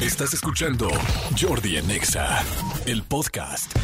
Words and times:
Estás 0.00 0.32
escuchando 0.32 0.88
Jordi 1.36 1.76
en 1.76 1.90
Exa, 1.90 2.40
el 2.86 3.02
podcast. 3.02 3.76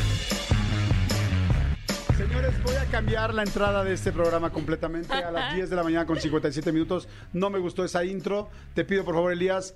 Señores, 2.16 2.62
voy 2.62 2.76
a 2.76 2.84
cambiar 2.84 3.34
la 3.34 3.42
entrada 3.42 3.82
de 3.82 3.94
este 3.94 4.12
programa 4.12 4.50
completamente 4.50 5.12
a 5.12 5.32
las 5.32 5.54
10 5.56 5.70
de 5.70 5.74
la 5.74 5.82
mañana 5.82 6.06
con 6.06 6.20
57 6.20 6.70
minutos. 6.70 7.08
No 7.32 7.50
me 7.50 7.58
gustó 7.58 7.84
esa 7.84 8.04
intro. 8.04 8.48
Te 8.74 8.84
pido, 8.84 9.04
por 9.04 9.14
favor, 9.14 9.32
Elías. 9.32 9.74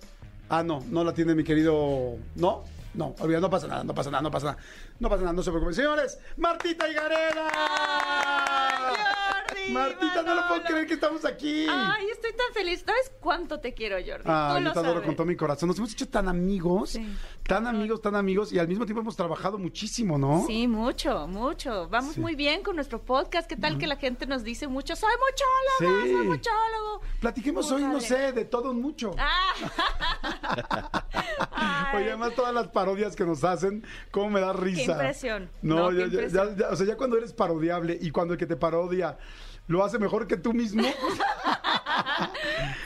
Ah, 0.48 0.62
no, 0.62 0.84
no 0.91 1.03
la 1.03 1.12
tiene 1.12 1.34
mi 1.34 1.43
querido. 1.43 2.19
¿No? 2.37 2.62
No, 2.95 3.17
olvida, 3.19 3.41
no 3.41 3.51
pasa 3.51 3.67
nada, 3.67 3.83
no 3.83 3.95
pasa 3.95 4.11
nada, 4.11 4.23
no 4.23 4.31
pasa 4.31 4.47
nada. 4.47 4.59
No 5.01 5.09
pasa 5.09 5.23
nada, 5.23 5.33
no 5.33 5.43
se 5.43 5.51
preocupen. 5.51 5.75
Señores, 5.75 6.20
Martita 6.37 6.89
y 6.89 6.95
Gareda. 6.95 7.48
Martita, 9.73 10.23
no 10.23 10.35
lo 10.35 10.49
puedo 10.49 10.62
creer 10.65 10.87
que 10.87 10.95
estamos 10.95 11.25
aquí. 11.25 11.67
Ay, 11.69 12.07
estoy 12.11 12.33
tan 12.33 12.53
feliz. 12.55 12.83
¿Sabes 12.87 13.12
cuánto 13.21 13.61
te 13.61 13.75
quiero, 13.75 13.97
Jordi? 13.97 14.25
Ah, 14.27 14.55
Tú 14.57 14.62
yo 14.62 14.69
lo 14.69 14.73
te 14.73 14.79
adoro 14.79 14.93
sabes. 14.95 15.07
con 15.07 15.17
todo 15.17 15.27
mi 15.27 15.37
corazón. 15.37 15.69
Nos 15.69 15.79
hemos 15.79 15.93
hecho 15.93 16.09
tan 16.09 16.29
amigos, 16.29 16.91
Sí. 16.91 17.07
tan 17.45 17.67
amigos, 17.67 18.01
tan 18.03 18.15
amigos, 18.17 18.53
y 18.53 18.59
al 18.59 18.69
mismo 18.69 18.85
tiempo 18.85 19.01
hemos 19.01 19.17
trabajado 19.17 19.59
muchísimo, 19.59 20.19
¿no? 20.19 20.45
Sí, 20.47 20.67
mucho, 20.69 21.27
mucho. 21.28 21.89
Vamos 21.89 22.15
Sí. 22.15 22.20
muy 22.20 22.34
bien 22.34 22.62
con 22.62 22.77
nuestro 22.77 23.00
podcast. 23.03 23.48
¿Qué 23.48 23.56
tal 23.56 23.78
que 23.78 23.87
la 23.87 23.97
gente 23.97 24.27
nos 24.27 24.45
dice 24.45 24.67
mucho? 24.69 24.95
Soy 24.97 25.11
muchólogo, 25.11 26.03
Sí. 26.06 26.12
soy 26.12 26.27
muchólogo. 26.27 27.03
Platiquemos 27.20 27.70
Muy 27.70 27.83
hoy, 27.83 27.89
no 27.89 28.00
sé, 28.00 28.33
de 28.33 28.45
todo 28.45 28.75
mucho. 28.75 29.12
Ah. 29.19 29.53
Oye, 31.95 32.09
además 32.09 32.34
todas 32.34 32.55
las 32.55 32.69
parodias 32.69 33.15
que 33.17 33.25
nos 33.25 33.45
hacen, 33.45 33.84
cómo 34.11 34.31
me 34.31 34.41
da 34.41 34.53
risa. 34.53 34.93
impresión. 34.93 35.50
No, 35.62 35.77
No, 35.77 35.89
qué 35.91 35.97
ya, 35.97 36.05
impresión. 36.05 36.56
ya- 36.56 36.69
ya- 36.69 36.73
o 36.73 36.77
sea, 36.77 36.87
ya 36.87 36.97
cuando 36.97 37.17
eres 37.19 37.33
parodiable 37.33 37.98
y 38.00 38.11
cuando 38.11 38.34
el 38.34 38.39
que 38.39 38.47
te 38.47 38.56
parodia 38.56 39.19
lo 39.73 39.83
hace 39.84 39.98
mejor 39.98 40.27
que 40.27 40.37
tú 40.37 40.53
mismo. 40.53 40.83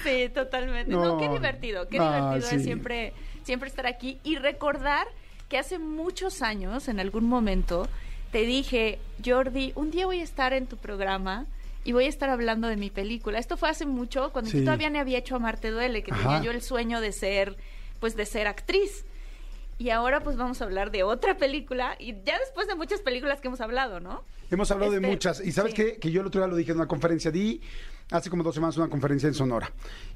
Sí, 0.02 0.28
totalmente. 0.32 0.90
No, 0.92 1.04
No. 1.04 1.18
qué 1.18 1.28
divertido, 1.28 1.88
qué 1.88 1.98
Ah, 2.00 2.14
divertido 2.30 2.48
sí. 2.50 2.56
es 2.56 2.62
siempre, 2.62 3.12
siempre 3.42 3.68
estar 3.68 3.86
aquí 3.86 4.18
y 4.22 4.36
recordar 4.36 5.06
que 5.48 5.58
hace 5.58 5.78
muchos 5.78 6.42
años, 6.42 6.88
en 6.88 7.00
algún 7.00 7.24
momento, 7.24 7.88
te 8.30 8.42
dije, 8.42 8.98
Jordi, 9.24 9.72
un 9.74 9.90
día 9.90 10.06
voy 10.06 10.20
a 10.20 10.24
estar 10.24 10.52
en 10.52 10.66
tu 10.66 10.76
programa 10.76 11.46
y 11.84 11.92
voy 11.92 12.04
a 12.04 12.08
estar 12.08 12.30
hablando 12.30 12.68
de 12.68 12.76
mi 12.76 12.90
película. 12.90 13.38
Esto 13.38 13.56
fue 13.56 13.68
hace 13.68 13.84
mucho, 13.86 14.30
cuando 14.32 14.50
Sí. 14.50 14.58
yo 14.58 14.64
todavía 14.64 14.90
no 14.90 15.00
había 15.00 15.18
hecho 15.18 15.36
Amarte 15.36 15.70
Duele, 15.70 16.02
que 16.04 16.12
Ajá. 16.12 16.22
tenía 16.22 16.42
yo 16.42 16.50
el 16.52 16.62
sueño 16.62 17.00
de 17.00 17.12
ser, 17.12 17.56
pues 18.00 18.14
de 18.16 18.26
ser 18.26 18.46
actriz. 18.46 19.04
Y 19.78 19.90
ahora 19.90 20.20
pues 20.20 20.36
vamos 20.36 20.60
a 20.62 20.64
hablar 20.64 20.90
de 20.90 21.02
otra 21.02 21.36
película 21.36 21.96
y 21.98 22.14
ya 22.24 22.38
después 22.38 22.66
de 22.66 22.74
muchas 22.74 23.00
películas 23.02 23.40
que 23.40 23.48
hemos 23.48 23.60
hablado, 23.60 24.00
¿no? 24.00 24.24
Hemos 24.50 24.70
hablado 24.70 24.90
de 24.92 24.98
Este, 24.98 25.08
muchas. 25.08 25.40
Y 25.44 25.52
sabes 25.52 25.72
sí. 25.72 25.76
qué? 25.82 25.98
Que 25.98 26.10
yo 26.10 26.22
el 26.22 26.26
otro 26.28 26.40
día 26.40 26.48
lo 26.48 26.56
dije 26.56 26.70
en 26.70 26.78
una 26.78 26.88
conferencia. 26.88 27.30
Di 27.30 27.60
hace 28.10 28.30
como 28.30 28.42
dos 28.42 28.54
semanas 28.54 28.76
una 28.76 28.88
conferencia 28.88 29.26
en 29.26 29.34
Sonora. 29.34 29.72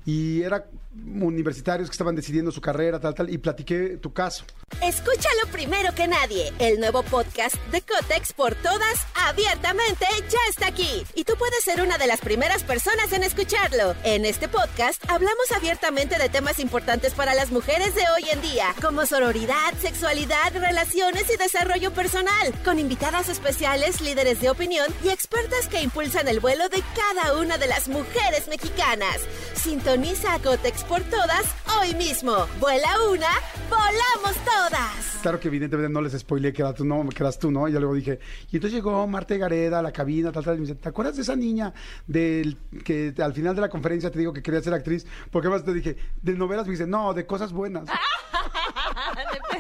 Y 0.06 0.42
era 0.42 0.66
universitarios 0.94 1.88
que 1.88 1.92
estaban 1.92 2.16
decidiendo 2.16 2.50
su 2.50 2.60
carrera, 2.60 2.98
tal, 2.98 3.14
tal. 3.14 3.30
Y 3.30 3.38
platiqué 3.38 3.98
tu 3.98 4.12
caso. 4.12 4.44
Escúchalo 4.82 5.46
primero 5.52 5.94
que 5.94 6.08
nadie. 6.08 6.52
El 6.58 6.80
nuevo 6.80 7.02
podcast 7.02 7.56
de 7.70 7.82
Cotex 7.82 8.32
por 8.32 8.54
todas, 8.54 9.06
abiertamente, 9.28 10.06
ya 10.28 10.38
está 10.48 10.68
aquí. 10.68 11.04
Y 11.14 11.24
tú 11.24 11.34
puedes 11.38 11.62
ser 11.62 11.82
una 11.82 11.98
de 11.98 12.06
las 12.06 12.20
primeras 12.20 12.62
personas 12.62 13.12
en 13.12 13.24
escucharlo. 13.24 13.94
En 14.04 14.24
este 14.24 14.48
podcast 14.48 15.02
hablamos 15.10 15.52
abiertamente 15.54 16.18
de 16.18 16.28
temas 16.28 16.58
importantes 16.60 17.12
para 17.12 17.34
las 17.34 17.50
mujeres 17.50 17.94
de 17.94 18.02
hoy 18.16 18.30
en 18.32 18.40
día, 18.40 18.74
como 18.80 19.04
sororidad, 19.04 19.74
sexualidad, 19.80 20.52
relaciones 20.54 21.24
y 21.32 21.36
desarrollo 21.36 21.92
personal, 21.92 22.54
con 22.64 22.78
invitadas 22.78 23.28
especiales, 23.28 24.00
líderes 24.00 24.40
de 24.40 24.50
opinión 24.50 24.86
y 25.04 25.10
expertas 25.10 25.68
que 25.68 25.82
impulsan 25.82 26.28
el 26.28 26.40
vuelo 26.40 26.68
de 26.68 26.82
cada 26.96 27.38
una 27.38 27.58
de 27.58 27.66
las 27.66 27.79
mujeres 27.88 28.48
mexicanas. 28.48 29.20
Sintoniza 29.54 30.34
a 30.34 30.38
Cotex 30.38 30.84
por 30.84 31.00
todas 31.02 31.44
hoy 31.80 31.94
mismo. 31.94 32.46
Vuela 32.60 32.88
una, 33.10 33.28
volamos 33.68 34.36
todas. 34.44 35.18
Claro 35.22 35.38
que 35.38 35.48
evidentemente 35.48 35.92
no 35.92 36.00
les 36.00 36.18
spoileé 36.18 36.52
que, 36.52 36.62
era 36.62 36.72
tú, 36.72 36.84
no, 36.84 37.08
que 37.08 37.22
eras 37.22 37.38
tú, 37.38 37.50
¿no? 37.50 37.68
Y 37.68 37.72
yo 37.72 37.80
luego 37.80 37.94
dije, 37.94 38.18
y 38.50 38.56
entonces 38.56 38.76
llegó 38.76 39.06
Marta 39.06 39.36
Gareda 39.36 39.80
a 39.80 39.82
la 39.82 39.92
cabina, 39.92 40.32
tal, 40.32 40.44
tal, 40.44 40.56
y 40.56 40.60
me 40.60 40.66
dice, 40.66 40.78
¿te 40.78 40.88
acuerdas 40.88 41.16
de 41.16 41.22
esa 41.22 41.36
niña 41.36 41.74
del 42.06 42.56
que 42.84 43.14
al 43.18 43.32
final 43.32 43.54
de 43.54 43.60
la 43.60 43.68
conferencia 43.68 44.10
te 44.10 44.18
digo 44.18 44.32
que 44.32 44.42
quería 44.42 44.62
ser 44.62 44.74
actriz? 44.74 45.06
Porque 45.30 45.48
además 45.48 45.64
te 45.64 45.74
dije, 45.74 45.96
de 46.22 46.32
novelas, 46.34 46.66
me 46.66 46.72
dice, 46.72 46.86
no, 46.86 47.12
de 47.14 47.26
cosas 47.26 47.52
buenas. 47.52 47.84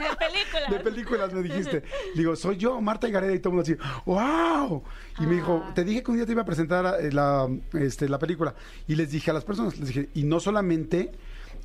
de, 0.00 0.08
de 0.10 0.16
películas. 0.16 0.70
De 0.70 0.80
películas 0.80 1.32
me 1.32 1.42
dijiste. 1.42 1.82
Digo, 2.14 2.34
soy 2.36 2.56
yo, 2.56 2.80
Marta 2.80 3.08
Gareda, 3.08 3.32
y 3.34 3.38
todo 3.38 3.50
el 3.52 3.56
mundo 3.56 3.72
así, 3.72 4.02
¡wow! 4.06 4.82
Y 5.20 5.26
me 5.26 5.34
dijo, 5.36 5.62
Ah. 5.66 5.74
te 5.74 5.84
dije 5.84 6.02
que 6.02 6.10
un 6.10 6.16
día 6.16 6.26
te 6.26 6.32
iba 6.32 6.42
a 6.42 6.46
presentar 6.46 6.96
eh, 7.00 7.12
la, 7.12 7.48
este, 7.74 8.08
la 8.08 8.18
película. 8.18 8.54
Y 8.88 8.94
les 8.96 9.10
dije 9.10 9.30
a 9.30 9.34
las 9.34 9.44
personas, 9.44 9.78
les 9.78 9.88
dije, 9.88 10.08
y 10.14 10.24
no 10.24 10.40
solamente 10.40 11.12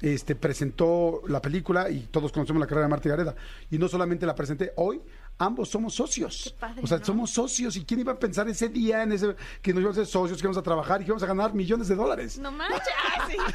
este, 0.01 0.35
presentó 0.35 1.21
la 1.27 1.41
película, 1.41 1.89
y 1.89 2.01
todos 2.11 2.31
conocemos 2.31 2.59
la 2.59 2.67
carrera 2.67 2.85
de 2.87 2.89
Marta 2.91 3.09
Gareda, 3.09 3.35
y 3.71 3.77
no 3.77 3.87
solamente 3.87 4.25
la 4.25 4.35
presenté, 4.35 4.73
hoy 4.75 5.01
ambos 5.37 5.69
somos 5.69 5.93
socios. 5.95 6.53
Padre, 6.59 6.81
o 6.83 6.87
sea, 6.87 6.97
¿no? 6.99 7.05
somos 7.05 7.29
socios, 7.31 7.75
y 7.77 7.85
quién 7.85 8.01
iba 8.01 8.11
a 8.11 8.19
pensar 8.19 8.47
ese 8.49 8.67
día 8.69 9.03
en 9.03 9.13
ese 9.13 9.35
que 9.61 9.73
nos 9.73 9.81
íbamos 9.81 9.97
a 9.97 10.01
ser 10.01 10.07
socios, 10.11 10.37
que 10.41 10.45
íbamos 10.45 10.57
a 10.57 10.63
trabajar 10.63 11.01
y 11.01 11.05
que 11.05 11.09
íbamos 11.11 11.23
a 11.23 11.27
ganar 11.27 11.53
millones 11.53 11.87
de 11.87 11.95
dólares. 11.95 12.37
No 12.37 12.51
manches. 12.51 12.81
Ah, 13.17 13.25
sí. 13.29 13.37
Unos 13.37 13.49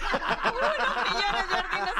millones, 1.04 1.46
sabes. 1.50 1.94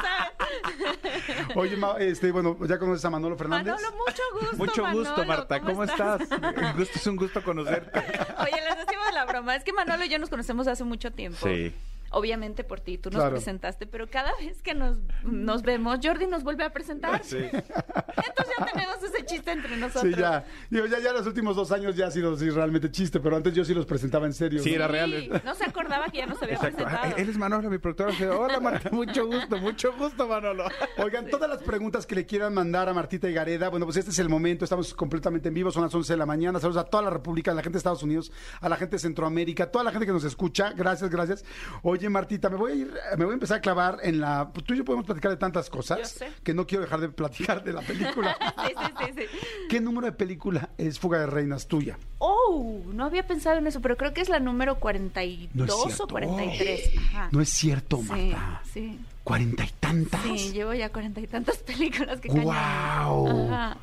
Oye, 1.55 1.77
Ma- 1.77 1.95
este, 1.99 2.31
bueno, 2.31 2.57
ya 2.67 2.77
conoces 2.79 3.03
a 3.05 3.09
Manolo 3.09 3.37
Fernández. 3.37 3.73
Manolo, 3.73 3.97
mucho 3.97 4.23
gusto. 4.33 4.57
Mucho 4.61 4.91
gusto, 4.91 5.25
Marta. 5.25 5.59
¿Cómo, 5.59 5.83
estás? 5.83 6.21
Un 6.21 6.77
gusto, 6.77 6.99
es 6.99 7.07
un 7.07 7.15
gusto 7.15 7.43
conocerte. 7.43 7.99
Oye, 8.39 8.61
les 8.67 8.85
decimos 8.85 9.05
la 9.13 9.25
broma. 9.25 9.55
Es 9.55 9.63
que 9.63 9.73
Manolo 9.73 10.05
y 10.05 10.09
yo 10.09 10.19
nos 10.19 10.29
conocemos 10.29 10.67
hace 10.67 10.83
mucho 10.83 11.11
tiempo. 11.11 11.39
Sí. 11.43 11.73
Obviamente 12.11 12.63
por 12.63 12.79
ti, 12.81 12.97
tú 12.97 13.09
nos 13.09 13.19
Claro. 13.21 13.31
presentaste, 13.35 13.87
pero 13.87 14.09
cada 14.09 14.31
vez 14.39 14.61
que 14.61 14.73
nos, 14.73 14.97
nos 15.23 15.61
vemos, 15.63 15.99
Jordi 16.03 16.27
nos 16.27 16.43
vuelve 16.43 16.63
a 16.65 16.71
presentar. 16.73 17.23
Sí. 17.23 17.37
Entonces 17.37 18.53
ya 18.59 18.65
tenemos 18.65 18.97
ese 19.03 19.25
chiste 19.25 19.51
entre 19.51 19.77
nosotros. 19.77 20.13
Sí, 20.13 20.19
ya. 20.19 20.43
Digo, 20.69 20.85
ya, 20.87 20.99
ya 20.99 21.13
los 21.13 21.25
últimos 21.25 21.55
dos 21.55 21.71
años 21.71 21.95
ya 21.95 22.07
ha 22.07 22.11
sido 22.11 22.35
sí, 22.37 22.49
realmente 22.49 22.91
chiste, 22.91 23.19
pero 23.19 23.35
antes 23.37 23.53
yo 23.53 23.63
sí 23.63 23.73
los 23.73 23.85
presentaba 23.85 24.25
en 24.25 24.33
serio. 24.33 24.61
Sí, 24.61 24.69
¿no? 24.71 24.75
era 24.75 24.87
real. 24.87 25.13
¿eh? 25.13 25.41
No 25.45 25.55
se 25.55 25.63
acordaba 25.65 26.05
que 26.09 26.17
ya 26.19 26.25
nos 26.25 26.41
había 26.41 26.55
Exacto. 26.55 26.77
presentado. 26.83 27.13
Ah, 27.15 27.19
Él 27.21 27.29
es 27.29 27.37
Manolo, 27.37 27.69
mi 27.69 27.77
productora. 27.77 28.11
Dice, 28.11 28.29
Hola, 28.29 28.59
Marta. 28.59 28.89
Mucho 28.91 29.25
gusto, 29.25 29.57
mucho 29.57 29.93
gusto, 29.97 30.27
Manolo. 30.27 30.65
Oigan, 30.97 31.27
todas 31.29 31.49
las 31.49 31.63
preguntas 31.63 32.05
que 32.05 32.15
le 32.15 32.25
quieran 32.25 32.53
mandar 32.53 32.89
a 32.89 32.93
Martita 32.93 33.29
y 33.29 33.33
Gareda, 33.33 33.69
bueno, 33.69 33.85
pues 33.85 33.97
este 33.97 34.11
es 34.11 34.19
el 34.19 34.27
momento, 34.29 34.65
estamos 34.65 34.93
completamente 34.93 35.47
en 35.47 35.53
vivo, 35.53 35.71
son 35.71 35.83
las 35.83 35.93
11 35.95 36.13
de 36.13 36.17
la 36.17 36.25
mañana, 36.25 36.59
saludos 36.59 36.83
a 36.83 36.85
toda 36.89 37.03
la 37.03 37.09
República, 37.09 37.51
a 37.51 37.53
la 37.53 37.61
gente 37.61 37.73
de 37.75 37.77
Estados 37.79 38.03
Unidos, 38.03 38.31
a 38.59 38.67
la 38.69 38.75
gente 38.75 38.95
de 38.97 38.99
Centroamérica, 38.99 39.63
a 39.63 39.71
toda 39.71 39.83
la 39.85 39.91
gente 39.91 40.05
que 40.05 40.11
nos 40.11 40.23
escucha, 40.23 40.73
gracias, 40.75 41.09
gracias. 41.09 41.45
Oye, 41.83 42.00
Martita, 42.09 42.49
me 42.49 42.57
voy 42.57 42.71
a 42.71 42.75
ir, 42.75 42.93
me 43.17 43.25
voy 43.25 43.31
a 43.31 43.35
empezar 43.35 43.57
a 43.57 43.61
clavar 43.61 43.97
en 44.03 44.19
la, 44.19 44.49
pues, 44.51 44.65
tú 44.65 44.73
y 44.73 44.77
yo 44.77 44.85
podemos 44.85 45.05
platicar 45.05 45.31
de 45.31 45.37
tantas 45.37 45.69
cosas, 45.69 46.23
que 46.43 46.53
no 46.53 46.65
quiero 46.65 46.83
dejar 46.83 46.99
de 47.01 47.09
platicar 47.09 47.63
de 47.63 47.73
la 47.73 47.81
película. 47.81 48.35
Sí, 48.61 48.73
sí, 49.05 49.11
sí. 49.17 49.37
¿Qué 49.69 49.81
número 49.81 50.05
de 50.05 50.11
película 50.13 50.69
es 50.77 50.99
Fuga 50.99 51.19
de 51.19 51.25
Reinas 51.27 51.67
tuya? 51.67 51.97
Oh, 52.19 52.79
no 52.93 53.05
había 53.05 53.25
pensado 53.25 53.57
en 53.57 53.67
eso, 53.67 53.81
pero 53.81 53.97
creo 53.97 54.13
que 54.13 54.21
es 54.21 54.29
la 54.29 54.39
número 54.39 54.79
42 54.79 55.67
No 55.67 55.75
o 55.75 55.85
cierto. 55.85 56.07
43. 56.07 56.91
Ajá. 56.97 57.29
No 57.31 57.41
es 57.41 57.49
cierto, 57.49 58.01
Marta. 58.01 58.61
sí. 58.71 58.99
Cuarenta 59.23 59.63
y 59.63 59.69
tantas. 59.79 60.21
Sí, 60.23 60.51
llevo 60.51 60.73
ya 60.73 60.89
cuarenta 60.91 61.21
y 61.21 61.27
tantas 61.27 61.57
películas 61.63 62.19
que. 62.19 62.29
¡Guau! 62.29 63.27
Ajá. 63.47 63.77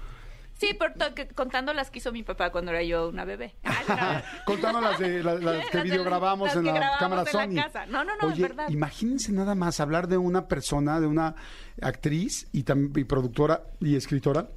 Sí, 0.58 0.76
que- 1.14 1.28
contando 1.28 1.72
las 1.72 1.90
que 1.90 1.98
hizo 2.00 2.10
mi 2.12 2.22
papá 2.24 2.50
cuando 2.50 2.72
era 2.72 2.82
yo 2.82 3.08
una 3.08 3.24
bebé. 3.24 3.54
Ay, 3.62 3.84
no. 3.88 3.96
Contando 4.44 4.80
las, 4.80 4.98
de, 4.98 5.22
las, 5.22 5.40
las 5.42 5.66
que 5.70 5.80
videograbamos 5.82 6.54
en 6.56 6.64
la 6.66 6.72
grabamos 6.72 6.98
cámara 6.98 7.22
en 7.22 7.28
Sony. 7.28 7.54
la 7.54 7.62
casa. 7.64 7.86
No, 7.86 8.04
no, 8.04 8.16
no, 8.20 8.28
es 8.28 8.34
Oye, 8.34 8.42
verdad. 8.42 8.68
imagínense 8.68 9.30
nada 9.32 9.54
más 9.54 9.78
hablar 9.80 10.08
de 10.08 10.18
una 10.18 10.48
persona, 10.48 11.00
de 11.00 11.06
una 11.06 11.36
actriz 11.80 12.48
y, 12.52 12.64
y 12.68 13.04
productora 13.04 13.62
y 13.80 13.94
escritora, 13.96 14.48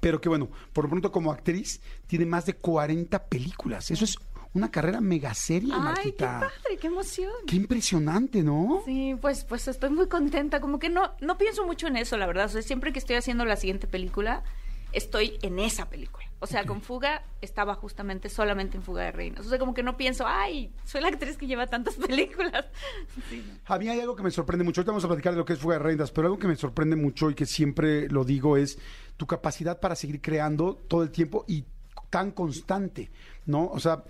pero 0.00 0.20
que 0.20 0.28
bueno, 0.28 0.48
por 0.72 0.84
lo 0.84 0.90
pronto 0.90 1.12
como 1.12 1.30
actriz 1.30 1.80
tiene 2.06 2.26
más 2.26 2.44
de 2.46 2.54
40 2.54 3.26
películas. 3.28 3.90
Eso 3.92 4.04
es 4.04 4.16
una 4.54 4.70
carrera 4.70 5.00
mega 5.00 5.32
seria, 5.34 5.76
Ay, 5.78 6.12
qué 6.12 6.24
padre, 6.24 6.76
qué 6.80 6.88
emoción. 6.88 7.30
Qué 7.46 7.56
impresionante, 7.56 8.42
¿no? 8.42 8.82
Sí, 8.84 9.14
pues, 9.20 9.44
pues 9.44 9.68
estoy 9.68 9.90
muy 9.90 10.08
contenta. 10.08 10.60
Como 10.60 10.78
que 10.78 10.88
no, 10.90 11.12
no 11.20 11.38
pienso 11.38 11.64
mucho 11.64 11.86
en 11.86 11.96
eso, 11.96 12.16
la 12.18 12.26
verdad. 12.26 12.46
O 12.46 12.48
sea, 12.48 12.62
siempre 12.62 12.92
que 12.92 12.98
estoy 12.98 13.16
haciendo 13.16 13.44
la 13.44 13.56
siguiente 13.56 13.86
película, 13.86 14.42
estoy 14.92 15.38
en 15.42 15.58
esa 15.58 15.88
película. 15.88 16.26
O 16.38 16.46
sea, 16.46 16.64
con 16.66 16.82
Fuga 16.82 17.22
estaba 17.40 17.74
justamente 17.76 18.28
solamente 18.28 18.76
en 18.76 18.82
Fuga 18.82 19.04
de 19.04 19.12
Reinas. 19.12 19.46
O 19.46 19.48
sea, 19.48 19.60
como 19.60 19.74
que 19.74 19.84
no 19.84 19.96
pienso, 19.96 20.24
ay, 20.26 20.72
soy 20.84 21.00
la 21.00 21.08
actriz 21.08 21.36
que 21.36 21.46
lleva 21.46 21.68
tantas 21.68 21.94
películas. 22.08 22.66
Sí. 23.30 23.44
A 23.66 23.78
mí 23.78 23.88
hay 23.88 24.00
algo 24.00 24.16
que 24.16 24.24
me 24.24 24.30
sorprende 24.32 24.64
mucho. 24.64 24.80
Ahorita 24.80 24.90
vamos 24.90 25.04
a 25.04 25.08
platicar 25.08 25.34
de 25.34 25.38
lo 25.38 25.44
que 25.44 25.52
es 25.52 25.60
Fuga 25.60 25.74
de 25.74 25.84
Reinas, 25.84 26.10
pero 26.10 26.26
algo 26.26 26.38
que 26.40 26.48
me 26.48 26.56
sorprende 26.56 26.96
mucho 26.96 27.30
y 27.30 27.34
que 27.34 27.46
siempre 27.46 28.08
lo 28.08 28.24
digo 28.24 28.56
es 28.56 28.78
tu 29.16 29.26
capacidad 29.26 29.78
para 29.78 29.94
seguir 29.94 30.20
creando 30.20 30.74
todo 30.88 31.04
el 31.04 31.10
tiempo 31.10 31.44
y 31.46 31.64
tan 32.10 32.32
constante, 32.32 33.10
¿no? 33.46 33.68
O 33.68 33.78
sea, 33.78 34.02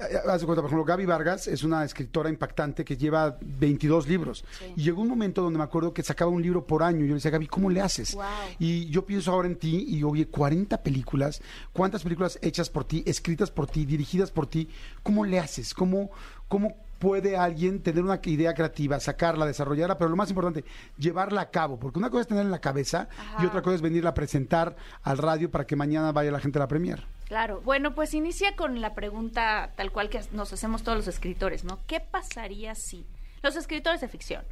haz 0.00 0.40
de 0.40 0.46
cuenta, 0.46 0.62
por 0.62 0.70
ejemplo, 0.70 0.84
Gaby 0.84 1.06
Vargas 1.06 1.46
es 1.46 1.62
una 1.62 1.84
escritora 1.84 2.28
impactante 2.28 2.84
que 2.84 2.96
lleva 2.96 3.36
22 3.40 4.08
libros. 4.08 4.44
Sí. 4.58 4.72
Y 4.76 4.82
llegó 4.82 5.02
un 5.02 5.08
momento 5.08 5.42
donde 5.42 5.58
me 5.58 5.64
acuerdo 5.64 5.92
que 5.92 6.02
sacaba 6.02 6.30
un 6.30 6.42
libro 6.42 6.66
por 6.66 6.82
año. 6.82 7.04
Y 7.04 7.08
yo 7.08 7.08
le 7.08 7.14
decía, 7.14 7.30
Gaby, 7.30 7.46
¿cómo 7.46 7.70
le 7.70 7.80
haces? 7.80 8.14
Wow. 8.14 8.24
Y 8.58 8.86
yo 8.86 9.04
pienso 9.04 9.32
ahora 9.32 9.48
en 9.48 9.56
ti 9.56 9.84
y 9.88 10.02
oye, 10.02 10.26
40 10.26 10.82
películas, 10.82 11.42
¿cuántas 11.72 12.02
películas 12.02 12.38
hechas 12.42 12.70
por 12.70 12.84
ti, 12.84 13.02
escritas 13.06 13.50
por 13.50 13.66
ti, 13.66 13.84
dirigidas 13.84 14.30
por 14.30 14.46
ti? 14.46 14.68
¿Cómo 15.02 15.24
le 15.24 15.38
haces? 15.38 15.74
¿Cómo, 15.74 16.10
cómo 16.48 16.74
puede 16.98 17.36
alguien 17.36 17.80
tener 17.80 18.04
una 18.04 18.20
idea 18.24 18.54
creativa, 18.54 19.00
sacarla, 19.00 19.46
desarrollarla, 19.46 19.96
pero 19.96 20.10
lo 20.10 20.16
más 20.16 20.30
importante, 20.30 20.64
llevarla 20.98 21.40
a 21.40 21.50
cabo? 21.50 21.78
Porque 21.78 21.98
una 21.98 22.10
cosa 22.10 22.22
es 22.22 22.26
tenerla 22.28 22.48
en 22.48 22.52
la 22.52 22.60
cabeza 22.60 23.08
y 23.40 23.46
otra 23.46 23.62
cosa 23.62 23.76
es 23.76 23.82
venirla 23.82 24.10
a 24.10 24.14
presentar 24.14 24.76
al 25.02 25.18
radio 25.18 25.50
para 25.50 25.66
que 25.66 25.76
mañana 25.76 26.12
vaya 26.12 26.30
la 26.30 26.40
gente 26.40 26.58
a 26.58 26.60
la 26.60 26.68
premier. 26.68 27.04
Claro, 27.30 27.60
bueno, 27.60 27.94
pues 27.94 28.12
inicia 28.12 28.56
con 28.56 28.80
la 28.80 28.92
pregunta 28.92 29.70
tal 29.76 29.92
cual 29.92 30.10
que 30.10 30.20
nos 30.32 30.52
hacemos 30.52 30.82
todos 30.82 30.98
los 30.98 31.06
escritores, 31.06 31.62
¿no? 31.62 31.78
¿Qué 31.86 32.00
pasaría 32.00 32.74
si? 32.74 33.06
Los 33.40 33.54
escritores 33.54 34.00
de 34.00 34.08
ficción, 34.08 34.44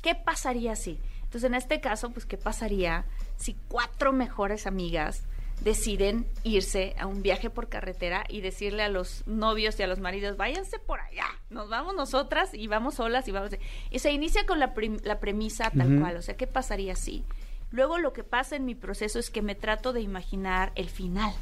¿qué 0.00 0.14
pasaría 0.14 0.74
si? 0.74 0.98
Entonces, 1.24 1.44
en 1.44 1.54
este 1.54 1.82
caso, 1.82 2.12
pues, 2.12 2.24
¿qué 2.24 2.38
pasaría 2.38 3.04
si 3.36 3.58
cuatro 3.68 4.14
mejores 4.14 4.66
amigas 4.66 5.24
deciden 5.60 6.26
irse 6.44 6.96
a 6.98 7.06
un 7.06 7.20
viaje 7.20 7.50
por 7.50 7.68
carretera 7.68 8.24
y 8.30 8.40
decirle 8.40 8.84
a 8.84 8.88
los 8.88 9.26
novios 9.26 9.78
y 9.78 9.82
a 9.82 9.86
los 9.86 10.00
maridos, 10.00 10.38
váyanse 10.38 10.78
por 10.78 11.00
allá, 11.00 11.26
nos 11.50 11.68
vamos 11.68 11.94
nosotras 11.94 12.54
y 12.54 12.68
vamos 12.68 12.94
solas 12.94 13.28
y 13.28 13.32
vamos... 13.32 13.50
Y 13.90 13.98
se 13.98 14.12
inicia 14.12 14.46
con 14.46 14.60
la, 14.60 14.72
la 15.02 15.20
premisa 15.20 15.70
tal 15.76 16.00
cual, 16.00 16.16
o 16.16 16.22
sea, 16.22 16.38
¿qué 16.38 16.46
pasaría 16.46 16.96
si? 16.96 17.22
Luego 17.70 17.98
lo 17.98 18.14
que 18.14 18.24
pasa 18.24 18.56
en 18.56 18.64
mi 18.64 18.74
proceso 18.74 19.18
es 19.18 19.28
que 19.28 19.42
me 19.42 19.54
trato 19.54 19.92
de 19.92 20.00
imaginar 20.00 20.72
el 20.74 20.88
final. 20.88 21.34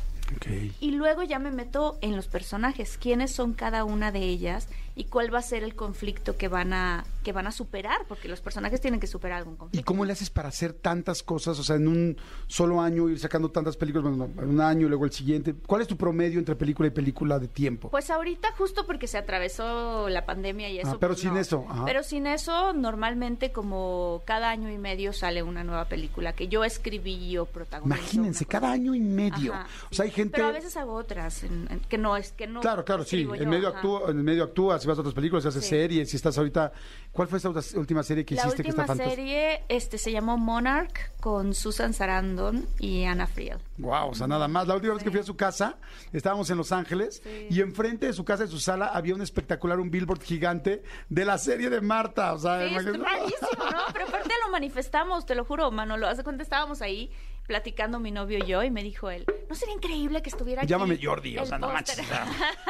Y 0.81 0.91
luego 0.93 1.23
ya 1.23 1.39
me 1.39 1.51
meto 1.51 1.99
en 2.01 2.17
los 2.17 2.27
personajes, 2.27 2.99
quiénes 2.99 3.33
son 3.33 3.55
cada 3.55 3.85
una 3.85 4.13
de 4.13 4.21
ellas 4.21 4.69
y 4.95 5.05
cuál 5.05 5.33
va 5.33 5.39
a 5.39 5.43
ser 5.43 5.63
el 5.63 5.75
conflicto 5.75 6.37
que 6.37 6.49
van 6.49 6.73
a 6.73 7.05
que 7.23 7.33
van 7.33 7.47
a 7.47 7.53
superar, 7.53 8.01
porque 8.09 8.29
los 8.29 8.41
personajes 8.41 8.81
tienen 8.81 8.99
que 8.99 9.07
superar 9.07 9.39
algún 9.39 9.55
¿Y 9.55 9.59
conflicto. 9.59 9.87
cómo 9.87 10.05
le 10.05 10.13
haces 10.13 10.29
para 10.29 10.49
hacer 10.49 10.73
tantas 10.73 11.23
cosas? 11.23 11.59
O 11.59 11.63
sea, 11.63 11.77
en 11.77 11.87
un 11.87 12.17
solo 12.49 12.81
año 12.81 13.09
ir 13.09 13.19
sacando 13.21 13.49
tantas 13.49 13.77
películas, 13.77 14.17
bueno, 14.17 14.33
en 14.43 14.49
un 14.49 14.61
año, 14.61 14.89
luego 14.89 15.05
el 15.05 15.13
siguiente. 15.13 15.55
¿Cuál 15.55 15.83
es 15.83 15.89
tu 15.89 15.97
promedio 15.97 16.41
entre 16.41 16.57
película 16.57 16.89
y 16.89 16.91
película 16.91 17.39
de 17.39 17.47
tiempo? 17.47 17.91
Pues 17.91 18.11
ahorita 18.11 18.53
justo 18.59 18.87
porque 18.87 19.07
se 19.07 19.19
atravesó 19.19 20.09
la 20.09 20.27
pandemia 20.27 20.69
y 20.69 20.81
eso. 20.81 20.91
Ah, 20.91 20.97
pero 20.99 21.13
pues, 21.13 21.21
sin 21.21 21.35
no. 21.35 21.41
eso, 21.41 21.65
ajá. 21.69 21.85
Pero 21.85 22.03
sin 22.03 22.27
eso, 22.27 22.73
normalmente 22.73 23.53
como 23.53 24.23
cada 24.25 24.51
año 24.51 24.69
y 24.69 24.79
medio 24.79 25.13
sale 25.13 25.45
una 25.45 25.63
nueva 25.63 25.85
película 25.85 26.33
que 26.33 26.49
yo 26.49 26.65
escribí 26.65 27.39
o 27.39 27.47
protagonizo. 27.47 28.01
Imagínense, 28.01 28.47
cada 28.47 28.73
año 28.73 28.95
y 28.95 29.01
medio. 29.01 29.55
Ajá, 29.55 29.69
o 29.91 29.95
sea, 29.95 30.05
hay 30.05 30.11
sí. 30.11 30.17
Gente... 30.25 30.37
Pero 30.37 30.49
a 30.49 30.53
veces 30.53 30.77
hago 30.77 30.95
otras 30.95 31.43
en- 31.45 31.67
en- 31.71 31.81
que 31.81 31.99
no 31.99 32.17
es 32.17 32.33
que 32.33 32.47
no. 32.47 32.61
Claro, 32.61 32.85
claro, 32.85 33.05
sí. 33.05 33.29
En 33.35 33.49
medio, 33.49 33.69
actúa, 33.69 34.11
en 34.11 34.23
medio 34.23 34.45
actúas, 34.45 34.83
si 34.83 34.89
vas 34.89 34.99
a 34.99 35.01
otras 35.03 35.15
películas, 35.15 35.43
si 35.43 35.49
haces 35.49 35.65
Sí. 35.65 35.71
series, 35.71 36.11
si 36.11 36.17
estás 36.17 36.37
ahorita... 36.39 36.73
¿Cuál 37.13 37.29
fue 37.29 37.37
esta 37.37 37.51
otra- 37.51 37.63
última 37.75 38.03
serie 38.03 38.25
que 38.25 38.35
La 38.35 38.41
hiciste 38.43 38.63
que 38.63 38.71
está 38.71 38.83
última 38.83 38.97
fantástica? 38.97 39.23
serie 39.23 39.65
este, 39.69 39.99
se 39.99 40.11
llamó 40.13 40.39
Monarch 40.39 41.13
con 41.21 41.53
Susan 41.55 41.93
Sarandon 41.93 42.67
y 42.79 43.05
Anna 43.05 43.27
Friel. 43.27 43.59
Wow, 43.77 44.09
o 44.11 44.15
sea, 44.15 44.27
nada 44.27 44.49
más. 44.49 44.67
La 44.67 44.75
última 44.75 44.95
vez 44.95 45.03
que 45.03 45.11
fui 45.11 45.21
a 45.21 45.23
su 45.23 45.37
casa, 45.37 45.77
estábamos 46.15 46.49
en 46.49 46.57
Los 46.57 46.73
Ángeles 46.73 47.21
Sí. 47.23 47.49
y 47.51 47.61
enfrente 47.61 48.07
de 48.07 48.15
su 48.15 48.25
casa, 48.25 48.45
de 48.45 48.49
su 48.49 48.59
sala, 48.59 48.87
había 48.87 49.15
un 49.15 49.21
espectacular, 49.21 49.79
un 49.79 49.91
billboard 49.91 50.23
gigante 50.23 50.83
de 51.11 51.25
la 51.27 51.37
serie 51.37 51.69
de 51.69 51.83
Marta. 51.83 52.33
O 52.33 52.39
sea, 52.39 52.67
Sí, 52.67 52.75
es 52.77 52.85
rarísimo, 52.87 53.65
¿no? 53.71 53.79
Pero 53.93 54.07
aparte 54.09 54.31
lo 54.47 54.51
manifestamos, 54.51 55.27
te 55.27 55.35
lo 55.35 55.45
juro, 55.45 55.71
Manolo. 55.71 56.09
Hace 56.09 56.25
cuenta 56.25 56.43
estábamos 56.43 56.81
ahí 56.81 57.11
platicando 57.47 57.99
mi 57.99 58.13
novio 58.13 58.39
y 58.39 58.47
yo 58.47 58.63
y 58.63 58.71
me 58.71 58.83
dijo 58.85 59.11
él, 59.11 59.27
¿no 59.51 59.55
sería 59.57 59.75
increíble 59.75 60.23
que 60.23 60.31
estuviera 60.31 60.63
aquí? 60.63 60.71
Llámame 60.71 60.99
Jordi, 61.03 61.37
o 61.39 61.45
sea, 61.45 61.59
no 61.59 61.71
póster?" 61.73 61.99
manches. 61.99 62.07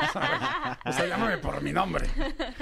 O 0.08 0.12
sea, 0.12 0.78
o 0.86 0.92
sea, 0.92 1.06
llámame 1.06 1.38
por 1.38 1.60
mi 1.62 1.72
nombre. 1.72 2.08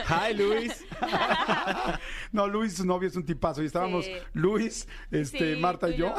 Hi, 0.09 0.35
Luis. 0.35 0.85
No, 2.33 2.47
Luis, 2.47 2.75
su 2.75 2.87
novio, 2.87 3.09
es 3.09 3.17
un 3.17 3.25
tipazo. 3.25 3.63
Y 3.63 3.67
estábamos 3.67 4.05
Sí. 4.07 4.13
Luis, 4.35 4.89
este, 5.11 5.55
Sí, 5.57 5.61
Marta 5.61 5.89
y 5.91 5.97
yo. 5.97 6.15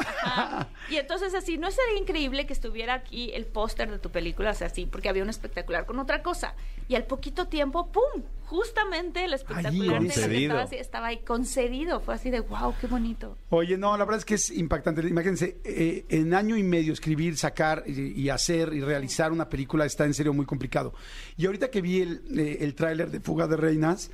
Y 0.90 0.96
entonces 0.96 1.34
así, 1.34 1.58
¿no 1.58 1.70
sería 1.70 1.98
increíble 1.98 2.46
que 2.46 2.52
estuviera 2.52 2.94
aquí 2.94 3.30
el 3.32 3.46
póster 3.46 3.90
de 3.90 3.98
tu 3.98 4.10
película? 4.10 4.50
O 4.50 4.54
sea, 4.54 4.68
sí, 4.68 4.86
porque 4.86 5.08
había 5.08 5.22
un 5.22 5.30
espectacular 5.30 5.86
con 5.86 5.98
otra 5.98 6.22
cosa. 6.22 6.54
Y 6.88 6.94
al 6.94 7.04
poquito 7.04 7.48
tiempo, 7.48 7.90
¡pum! 7.90 8.22
Justamente 8.44 9.24
el 9.24 9.32
espectacular 9.32 10.02
de 10.02 10.08
estaba, 10.08 10.62
así- 10.62 10.76
estaba 10.76 11.06
ahí 11.06 11.18
concedido. 11.18 12.00
Fue 12.00 12.14
así 12.14 12.28
de, 12.30 12.40
wow, 12.40 12.74
qué 12.80 12.86
bonito. 12.86 13.38
Oye, 13.48 13.78
no, 13.78 13.96
la 13.96 14.04
verdad 14.04 14.18
es 14.18 14.24
que 14.26 14.34
es 14.34 14.50
impactante. 14.50 15.00
Imagínense, 15.08 15.56
eh, 15.64 16.04
en 16.10 16.34
año 16.34 16.56
y 16.58 16.62
medio 16.62 16.92
escribir, 16.92 17.38
sacar 17.38 17.82
y, 17.86 18.20
y 18.20 18.28
hacer 18.28 18.74
y 18.74 18.80
realizar 18.82 19.32
una 19.32 19.48
película 19.48 19.86
está 19.86 20.04
en 20.04 20.12
serio 20.12 20.34
muy 20.34 20.44
complicado. 20.44 20.92
Y 21.38 21.46
ahorita 21.46 21.70
que 21.70 21.80
vi 21.80 22.02
el, 22.02 22.22
eh, 22.38 22.58
el 22.60 22.74
tráiler 22.74 23.10
de 23.10 23.20
Fuga 23.20 23.46
de 23.46 23.56
Reinas, 23.56 24.10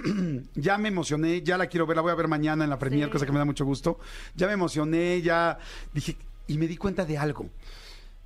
ya 0.54 0.78
me 0.78 0.88
emocioné, 0.88 1.42
ya 1.42 1.58
la 1.58 1.66
quiero 1.66 1.86
ver, 1.86 1.96
la 1.96 2.02
voy 2.02 2.12
a 2.12 2.14
ver 2.14 2.28
mañana 2.28 2.64
en 2.64 2.70
la 2.70 2.78
premier, 2.78 3.06
Sí. 3.06 3.12
cosa 3.12 3.26
que 3.26 3.32
me 3.32 3.38
da 3.38 3.44
mucho 3.44 3.64
gusto. 3.64 3.98
Ya 4.34 4.46
me 4.46 4.52
emocioné, 4.54 5.20
ya 5.22 5.58
dije, 5.92 6.16
y 6.46 6.58
me 6.58 6.66
di 6.66 6.76
cuenta 6.76 7.04
de 7.04 7.18
algo, 7.18 7.48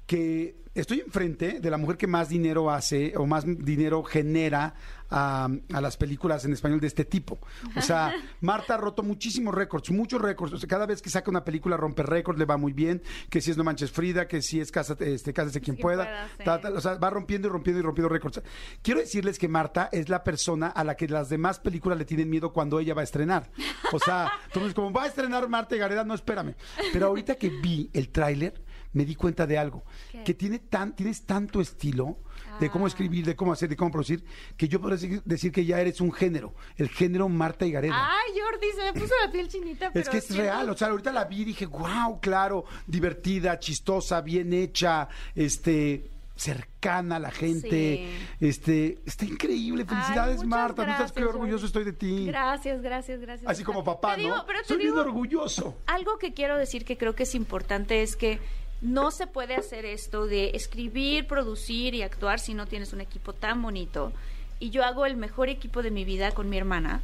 que 0.07 0.55
estoy 0.77 1.01
enfrente 1.01 1.61
de 1.61 1.71
la 1.71 1.77
mujer 1.79 1.97
que 1.97 2.07
más 2.07 2.29
dinero 2.29 2.71
hace 2.71 3.15
o 3.17 3.27
más 3.27 3.45
dinero 3.47 4.03
genera 4.05 4.75
a, 5.09 5.49
a 5.73 5.81
las 5.81 5.97
películas 5.97 6.45
en 6.45 6.53
español 6.53 6.81
de 6.81 6.89
este 6.89 7.05
tipo. 7.05 7.39
O 7.77 7.81
sea, 7.81 8.13
Marta 8.41 8.75
ha 8.75 8.77
roto 8.77 9.03
muchísimos 9.03 9.55
récords, 9.55 9.91
muchos 9.91 10.21
récords. 10.21 10.53
O 10.53 10.59
sea, 10.59 10.69
cada 10.69 10.87
vez 10.87 11.01
que 11.01 11.11
saca 11.11 11.31
una 11.31 11.45
película 11.45 11.77
rompe 11.77 12.03
récords, 12.03 12.39
le 12.39 12.45
va 12.45 12.57
muy 12.57 12.73
bien. 12.73 13.03
Que 13.31 13.41
si 13.41 13.51
es 13.51 13.57
No 13.57 13.65
Manches 13.65 13.91
Frida, 13.93 14.27
que 14.27 14.43
si 14.43 14.61
es 14.61 14.73
Cásate, 14.73 15.15
este, 15.15 15.33
Cásate 15.33 15.61
quien 15.61 15.77
Quien 15.77 15.83
pueda. 15.83 16.05
pueda, 16.05 16.29
sí. 16.37 16.45
ta, 16.45 16.61
ta, 16.61 16.71
o 16.71 16.81
sea, 16.81 16.95
va 16.95 17.11
rompiendo 17.11 17.49
y 17.49 17.51
rompiendo 17.51 17.81
y 17.81 17.83
rompiendo 17.83 18.09
récords. 18.09 18.43
Quiero 18.83 19.01
decirles 19.01 19.39
que 19.39 19.49
Marta 19.49 19.89
es 19.93 20.09
la 20.09 20.25
persona 20.25 20.69
a 20.69 20.83
la 20.85 20.97
que 20.97 21.07
las 21.09 21.29
demás 21.29 21.61
películas 21.61 21.99
le 21.99 22.05
tienen 22.05 22.29
miedo 22.29 22.53
cuando 22.53 22.81
ella 22.81 22.95
va 22.95 23.03
a 23.03 23.05
estrenar. 23.05 23.51
O 23.93 23.99
sea, 24.01 24.31
entonces 24.47 24.75
como 24.75 24.93
va 24.93 25.05
a 25.05 25.07
estrenar 25.07 25.49
Marta 25.49 25.77
y 25.77 25.79
Gareda, 25.79 26.05
no 26.05 26.15
espérame. 26.15 26.55
Pero 26.93 27.07
ahorita 27.07 27.37
que 27.37 27.49
vi 27.49 27.91
el 27.93 28.09
tráiler, 28.09 28.61
me 28.93 29.05
di 29.05 29.15
cuenta 29.15 29.47
de 29.47 29.59
algo. 29.59 29.85
¿Qué? 30.13 30.25
Que 30.25 30.35
tiene 30.35 30.59
tan, 30.59 30.95
tienes 30.95 31.23
tanto 31.25 31.61
estilo 31.61 32.19
de 32.61 32.71
cómo 32.71 32.87
Ah. 32.87 32.89
escribir, 32.89 33.25
de 33.27 33.37
cómo 33.37 33.53
hacer, 33.53 33.69
de 33.69 33.77
cómo 33.77 33.91
producir, 33.91 34.25
que 34.57 34.69
yo 34.69 34.81
podría 34.81 34.97
decir, 34.99 35.23
decir 35.25 35.53
que 35.53 35.65
ya 35.65 35.81
eres 35.81 36.01
un 36.01 36.13
género, 36.13 36.55
el 36.77 36.89
género 36.89 37.29
Marta 37.29 37.67
y 37.67 37.73
Gareda. 37.73 37.95
Ay, 37.97 38.33
Jordi, 38.41 38.67
se 38.75 38.83
me 38.93 38.93
puso 38.99 39.15
la 39.25 39.31
piel 39.31 39.49
chinita. 39.49 39.87
Es 39.87 39.93
pero 39.93 40.11
que 40.11 40.19
es 40.19 40.37
real, 40.37 40.71
o 40.71 40.77
sea, 40.77 40.89
ahorita 40.89 41.13
la 41.13 41.25
vi 41.25 41.43
y 41.43 41.45
dije, 41.45 41.67
wow, 41.67 42.19
claro, 42.21 42.65
divertida, 42.87 43.59
chistosa, 43.59 44.21
bien 44.23 44.53
hecha, 44.55 45.09
este, 45.35 46.09
cercana 46.35 47.17
a 47.17 47.19
la 47.19 47.31
gente, 47.31 48.09
este, 48.41 48.99
está 49.07 49.25
increíble, 49.25 49.85
Ay, 49.89 49.95
Felicidades, 49.97 50.37
muchas 50.37 50.49
Marta, 50.49 50.83
sabes 50.85 51.13
qué 51.13 51.21
gracias, 51.21 51.35
orgulloso 51.35 51.67
estoy 51.67 51.85
de 51.85 51.93
ti. 51.93 52.27
Gracias, 52.27 52.83
gracias, 52.83 53.21
gracias. 53.21 53.51
Así 53.51 53.65
como 53.65 53.83
papá, 53.85 54.15
Te 54.17 54.23
digo, 54.23 54.37
¿no? 54.37 54.47
pero 54.47 54.61
te 54.61 54.67
Soy 54.69 54.77
bien 54.79 54.91
digo- 54.91 55.01
orgulloso. 55.01 55.77
Algo 55.87 56.19
que 56.19 56.33
quiero 56.35 56.57
decir 56.57 56.85
que 56.85 56.97
creo 56.97 57.15
que 57.15 57.25
es 57.25 57.35
importante 57.35 58.03
es 58.03 58.17
que 58.17 58.39
no 58.81 59.11
se 59.11 59.27
puede 59.27 59.57
hacer 59.57 59.85
esto 59.85 60.27
de 60.27 60.51
escribir, 60.55 61.27
producir 61.27 61.95
y 61.95 62.03
actuar 62.03 62.41
si 62.41 62.55
no 62.55 62.67
tienes 62.67 62.93
un 62.93 63.01
equipo 63.01 63.33
tan 63.33 63.63
bonito. 63.63 64.13
Y 64.59 64.71
yo 64.71 64.85
hago 64.85 65.07
el 65.07 65.17
mejor 65.17 65.49
equipo 65.49 65.83
de 65.83 65.91
mi 65.91 66.05
vida 66.05 66.33
con 66.33 66.49
mi 66.49 66.57
hermana, 66.57 67.03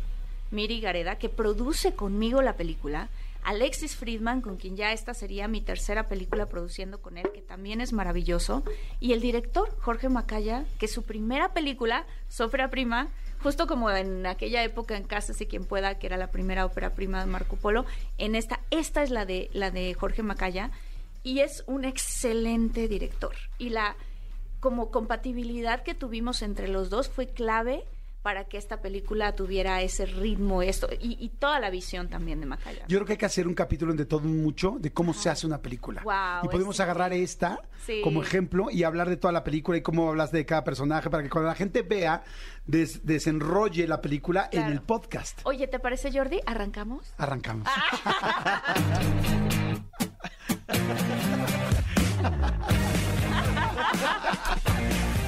Miri 0.50 0.80
Gareda, 0.80 1.16
que 1.16 1.28
produce 1.28 1.94
conmigo 1.94 2.42
la 2.42 2.56
película. 2.56 3.08
Alexis 3.44 3.96
Friedman, 3.96 4.40
con 4.40 4.56
quien 4.56 4.76
ya 4.76 4.92
esta 4.92 5.14
sería 5.14 5.48
mi 5.48 5.60
tercera 5.60 6.06
película 6.06 6.46
produciendo 6.46 7.00
con 7.00 7.18
él, 7.18 7.28
que 7.34 7.42
también 7.42 7.80
es 7.80 7.92
maravilloso. 7.92 8.62
Y 9.00 9.12
el 9.12 9.20
director, 9.20 9.76
Jorge 9.80 10.08
Macaya, 10.08 10.64
que 10.78 10.86
su 10.86 11.02
primera 11.02 11.52
película, 11.52 12.06
Sofra 12.28 12.70
Prima, 12.70 13.08
justo 13.42 13.66
como 13.66 13.90
en 13.90 14.26
aquella 14.26 14.62
época 14.62 14.96
en 14.96 15.04
Casa 15.04 15.32
y 15.38 15.46
quien 15.46 15.64
pueda, 15.64 15.98
que 15.98 16.06
era 16.06 16.16
la 16.16 16.30
primera 16.30 16.64
ópera 16.64 16.90
prima 16.90 17.20
de 17.20 17.26
Marco 17.26 17.56
Polo, 17.56 17.84
en 18.18 18.36
esta, 18.36 18.60
esta 18.70 19.02
es 19.02 19.10
la 19.10 19.26
de, 19.26 19.50
la 19.52 19.70
de 19.72 19.92
Jorge 19.94 20.22
Macaya, 20.22 20.70
y 21.22 21.40
es 21.40 21.64
un 21.66 21.84
excelente 21.84 22.88
director. 22.88 23.34
Y 23.58 23.70
la 23.70 23.96
como 24.60 24.90
compatibilidad 24.90 25.82
que 25.82 25.94
tuvimos 25.94 26.42
entre 26.42 26.68
los 26.68 26.90
dos 26.90 27.08
fue 27.08 27.28
clave 27.28 27.84
para 28.22 28.44
que 28.44 28.56
esta 28.56 28.80
película 28.80 29.34
tuviera 29.34 29.82
ese 29.82 30.06
ritmo 30.06 30.62
esto 30.62 30.86
y, 31.00 31.16
y 31.18 31.30
toda 31.30 31.58
la 31.58 31.70
visión 31.70 32.08
también 32.08 32.38
de 32.38 32.46
Macaya. 32.46 32.84
Yo 32.86 32.98
creo 32.98 33.04
que 33.06 33.12
hay 33.14 33.18
que 33.18 33.26
hacer 33.26 33.48
un 33.48 33.54
capítulo 33.54 33.92
de 33.94 34.04
todo 34.04 34.20
mucho 34.20 34.76
de 34.78 34.92
cómo 34.92 35.12
se 35.12 35.28
hace 35.28 35.44
una 35.44 35.60
película. 35.60 36.02
Guau, 36.04 36.44
y 36.44 36.48
podemos 36.48 36.78
agarrar 36.78 37.12
esta 37.12 37.58
Sí. 37.84 38.00
como 38.04 38.22
ejemplo 38.22 38.68
y 38.70 38.84
hablar 38.84 39.08
de 39.08 39.16
toda 39.16 39.32
la 39.32 39.42
película 39.42 39.76
y 39.76 39.82
cómo 39.82 40.08
hablas 40.08 40.30
de 40.30 40.46
cada 40.46 40.62
personaje 40.62 41.10
para 41.10 41.24
que 41.24 41.30
cuando 41.30 41.48
la 41.48 41.56
gente 41.56 41.82
vea, 41.82 42.22
des- 42.64 43.04
desenrolle 43.04 43.88
la 43.88 44.00
película 44.00 44.44
en 44.52 44.60
Claro. 44.60 44.72
el 44.72 44.82
podcast. 44.82 45.40
Oye, 45.42 45.66
¿te 45.66 45.80
parece 45.80 46.12
Jordi? 46.16 46.38
¿Arrancamos? 46.46 47.12
Arrancamos. 47.18 47.66
Música 50.88 51.22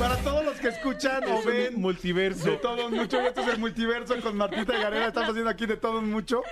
escuchan 0.05 1.23
o 1.31 1.43
ven 1.43 1.81
multiverso. 1.81 2.51
de 2.51 2.57
todo 2.57 2.91
mucho. 2.91 3.21
Esto 3.21 3.41
es 3.43 3.49
el 3.49 3.59
multiverso 3.59 4.15
con 4.21 4.37
Martita 4.37 4.77
y 4.79 4.83
Gareda. 4.83 5.09
Estamos 5.09 5.31
haciendo 5.31 5.51
aquí 5.51 5.67
de 5.67 5.77
todo 5.77 6.01
mucho. 6.03 6.43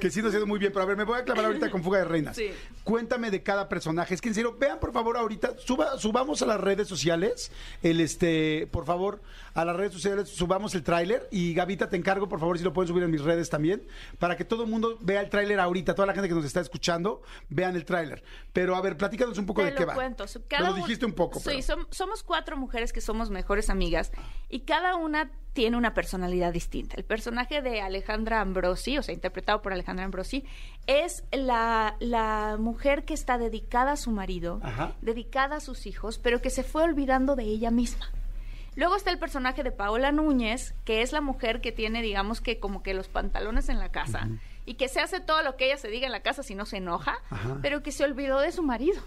Que 0.00 0.10
sí 0.10 0.22
nos 0.22 0.32
ha 0.34 0.36
ido 0.38 0.46
muy 0.46 0.58
bien. 0.58 0.72
Pero 0.72 0.82
a 0.82 0.86
ver, 0.86 0.96
me 0.96 1.04
voy 1.04 1.18
a 1.18 1.24
clavar 1.24 1.46
ahorita 1.46 1.70
con 1.70 1.82
Fuga 1.82 1.98
de 1.98 2.04
Reinas. 2.04 2.36
Sí. 2.36 2.50
Cuéntame 2.84 3.30
de 3.30 3.42
cada 3.42 3.68
personaje. 3.68 4.14
Es 4.14 4.20
que 4.20 4.28
en 4.28 4.34
serio, 4.34 4.56
vean 4.58 4.78
por 4.80 4.92
favor 4.92 5.16
ahorita, 5.16 5.56
suba, 5.58 5.98
subamos 5.98 6.42
a 6.42 6.46
las 6.46 6.60
redes 6.60 6.88
sociales. 6.88 7.50
El 7.82 8.00
este, 8.00 8.68
por 8.70 8.84
favor, 8.86 9.20
a 9.54 9.64
las 9.64 9.76
redes 9.76 9.92
sociales 9.92 10.28
subamos 10.28 10.74
el 10.74 10.82
tráiler. 10.82 11.28
Y 11.30 11.54
Gavita, 11.54 11.88
te 11.88 11.96
encargo, 11.96 12.28
por 12.28 12.40
favor, 12.40 12.58
si 12.58 12.64
lo 12.64 12.72
pueden 12.72 12.88
subir 12.88 13.02
en 13.04 13.10
mis 13.10 13.22
redes 13.22 13.50
también. 13.50 13.82
Para 14.18 14.36
que 14.36 14.44
todo 14.44 14.64
el 14.64 14.70
mundo 14.70 14.98
vea 15.00 15.20
el 15.20 15.28
tráiler 15.30 15.60
ahorita. 15.60 15.94
Toda 15.94 16.06
la 16.06 16.14
gente 16.14 16.28
que 16.28 16.34
nos 16.34 16.44
está 16.44 16.60
escuchando, 16.60 17.22
vean 17.48 17.76
el 17.76 17.84
tráiler. 17.84 18.22
Pero 18.52 18.74
a 18.76 18.80
ver, 18.80 18.96
platícanos 18.96 19.38
un 19.38 19.46
poco 19.46 19.60
Te 19.62 19.68
de 19.68 19.74
qué 19.74 19.80
lo 19.82 19.86
va. 19.88 19.94
cuento. 19.94 20.24
Me 20.50 20.58
lo 20.60 20.70
un- 20.74 20.76
dijiste 20.76 21.04
un 21.06 21.12
poco. 21.12 21.38
Sí, 21.40 21.46
pero- 21.46 21.60
som- 21.82 21.86
somos 21.90 22.22
cuatro 22.22 22.56
mujeres 22.56 22.92
que 22.92 23.00
somos 23.02 23.30
mejores 23.30 23.70
amigas 23.70 24.12
y 24.48 24.60
cada 24.60 24.96
una 24.96 25.30
tiene 25.52 25.76
una 25.76 25.92
personalidad 25.92 26.52
distinta. 26.52 26.96
El 26.96 27.04
personaje 27.04 27.60
de 27.60 27.82
Alejandra 27.82 28.40
Ambrosi, 28.40 28.96
o 28.96 29.02
sea, 29.02 29.14
interpretado 29.14 29.60
por 29.60 29.72
Alejandra 29.72 30.04
Ambrosi, 30.04 30.44
es 30.86 31.24
la, 31.30 31.96
la 32.00 32.56
mujer 32.58 33.04
que 33.04 33.12
está 33.14 33.36
dedicada 33.36 33.92
a 33.92 33.96
su 33.96 34.10
marido, 34.10 34.60
Ajá. 34.62 34.92
dedicada 35.02 35.56
a 35.56 35.60
sus 35.60 35.86
hijos, 35.86 36.18
pero 36.18 36.40
que 36.40 36.48
se 36.50 36.62
fue 36.62 36.82
olvidando 36.82 37.36
de 37.36 37.44
ella 37.44 37.70
misma. 37.70 38.10
Luego 38.76 38.96
está 38.96 39.10
el 39.10 39.18
personaje 39.18 39.62
de 39.62 39.72
Paola 39.72 40.12
Núñez, 40.12 40.74
que 40.86 41.02
es 41.02 41.12
la 41.12 41.20
mujer 41.20 41.60
que 41.60 41.72
tiene, 41.72 42.00
digamos 42.00 42.40
que 42.40 42.58
como 42.58 42.82
que 42.82 42.94
los 42.94 43.08
pantalones 43.08 43.68
en 43.68 43.78
la 43.78 43.90
casa 43.90 44.28
y 44.64 44.74
que 44.74 44.88
se 44.88 45.00
hace 45.00 45.20
todo 45.20 45.42
lo 45.42 45.56
que 45.56 45.66
ella 45.66 45.76
se 45.76 45.88
diga 45.88 46.06
en 46.06 46.12
la 46.12 46.20
casa 46.22 46.42
si 46.42 46.54
no 46.54 46.64
se 46.64 46.78
enoja, 46.78 47.18
Ajá. 47.28 47.58
pero 47.60 47.82
que 47.82 47.92
se 47.92 48.04
olvidó 48.04 48.38
de 48.38 48.52
su 48.52 48.62
marido 48.62 49.02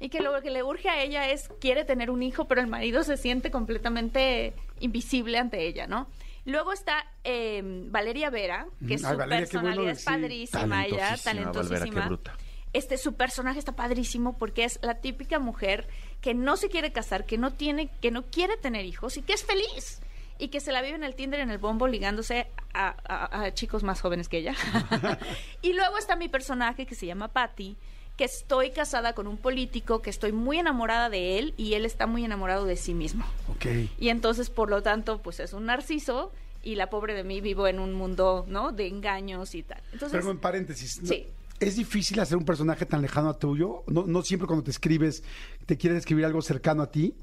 y 0.00 0.08
que 0.10 0.20
lo 0.20 0.40
que 0.42 0.50
le 0.50 0.62
urge 0.62 0.88
a 0.88 1.02
ella 1.02 1.28
es 1.30 1.48
quiere 1.60 1.84
tener 1.84 2.10
un 2.10 2.22
hijo, 2.22 2.46
pero 2.46 2.60
el 2.60 2.66
marido 2.66 3.02
se 3.04 3.16
siente 3.16 3.50
completamente 3.50 4.54
invisible 4.80 5.38
ante 5.38 5.66
ella, 5.66 5.86
¿no? 5.86 6.06
Luego 6.44 6.72
está 6.72 7.04
eh, 7.24 7.60
Valeria 7.90 8.30
Vera, 8.30 8.66
que 8.86 8.96
su 8.98 9.04
Valeria, 9.04 9.46
qué 9.46 9.58
bueno, 9.58 9.82
personalidad 9.82 9.90
es 9.92 9.98
sí, 10.00 10.04
padrísima, 10.06 10.86
ella, 10.86 11.16
talentosísima, 11.22 11.78
Valvera, 11.80 11.84
qué 12.02 12.06
bruta. 12.08 12.36
Este, 12.72 12.96
su 12.98 13.14
personaje 13.14 13.58
está 13.58 13.72
padrísimo 13.72 14.38
porque 14.38 14.64
es 14.64 14.78
la 14.82 15.00
típica 15.00 15.38
mujer 15.38 15.88
que 16.20 16.34
no 16.34 16.56
se 16.56 16.68
quiere 16.68 16.92
casar, 16.92 17.24
que 17.26 17.38
no 17.38 17.52
tiene, 17.52 17.88
que 18.00 18.10
no 18.10 18.26
quiere 18.26 18.56
tener 18.56 18.84
hijos 18.84 19.16
y 19.16 19.22
que 19.22 19.32
es 19.32 19.44
feliz 19.44 20.00
y 20.38 20.48
que 20.48 20.60
se 20.60 20.70
la 20.72 20.80
vive 20.82 20.94
en 20.94 21.02
el 21.04 21.14
Tinder, 21.16 21.40
en 21.40 21.50
el 21.50 21.58
bombo, 21.58 21.88
ligándose 21.88 22.46
a, 22.72 22.94
a- 23.08 23.42
a 23.44 23.54
chicos 23.54 23.82
más 23.82 24.00
jóvenes 24.00 24.28
que 24.28 24.38
ella. 24.38 24.54
y 25.62 25.72
luego 25.72 25.98
está 25.98 26.14
mi 26.16 26.28
personaje 26.28 26.86
que 26.86 26.94
se 26.94 27.06
llama 27.06 27.28
Patty, 27.28 27.76
que 28.18 28.24
estoy 28.24 28.72
casada 28.72 29.14
con 29.14 29.28
un 29.28 29.36
político, 29.36 30.02
que 30.02 30.10
estoy 30.10 30.32
muy 30.32 30.58
enamorada 30.58 31.08
de 31.08 31.38
él 31.38 31.54
y 31.56 31.74
él 31.74 31.86
está 31.86 32.08
muy 32.08 32.24
enamorado 32.24 32.66
de 32.66 32.76
sí 32.76 32.92
mismo. 32.92 33.24
Ok. 33.48 33.66
Y 33.98 34.08
entonces, 34.08 34.50
por 34.50 34.68
lo 34.68 34.82
tanto, 34.82 35.22
pues 35.22 35.38
es 35.38 35.52
un 35.52 35.66
narciso 35.66 36.32
y 36.64 36.74
la 36.74 36.90
pobre 36.90 37.14
de 37.14 37.22
mí 37.22 37.40
vivo 37.40 37.68
en 37.68 37.78
un 37.78 37.94
mundo, 37.94 38.44
¿no? 38.48 38.72
De 38.72 38.88
engaños 38.88 39.54
y 39.54 39.62
tal. 39.62 39.80
Entonces, 39.92 40.18
Pero 40.18 40.32
en 40.32 40.38
paréntesis. 40.38 41.00
¿no? 41.00 41.08
Sí. 41.08 41.26
¿Es 41.60 41.76
difícil 41.76 42.18
hacer 42.18 42.36
un 42.36 42.44
personaje 42.44 42.86
tan 42.86 43.02
lejano 43.02 43.28
a 43.30 43.38
tuyo? 43.38 43.84
No, 43.86 44.04
no 44.04 44.22
siempre 44.22 44.48
cuando 44.48 44.64
te 44.64 44.72
escribes 44.72 45.22
te 45.66 45.76
quieres 45.76 46.00
escribir 46.00 46.24
algo 46.24 46.42
cercano 46.42 46.82
a 46.82 46.90
ti. 46.90 47.14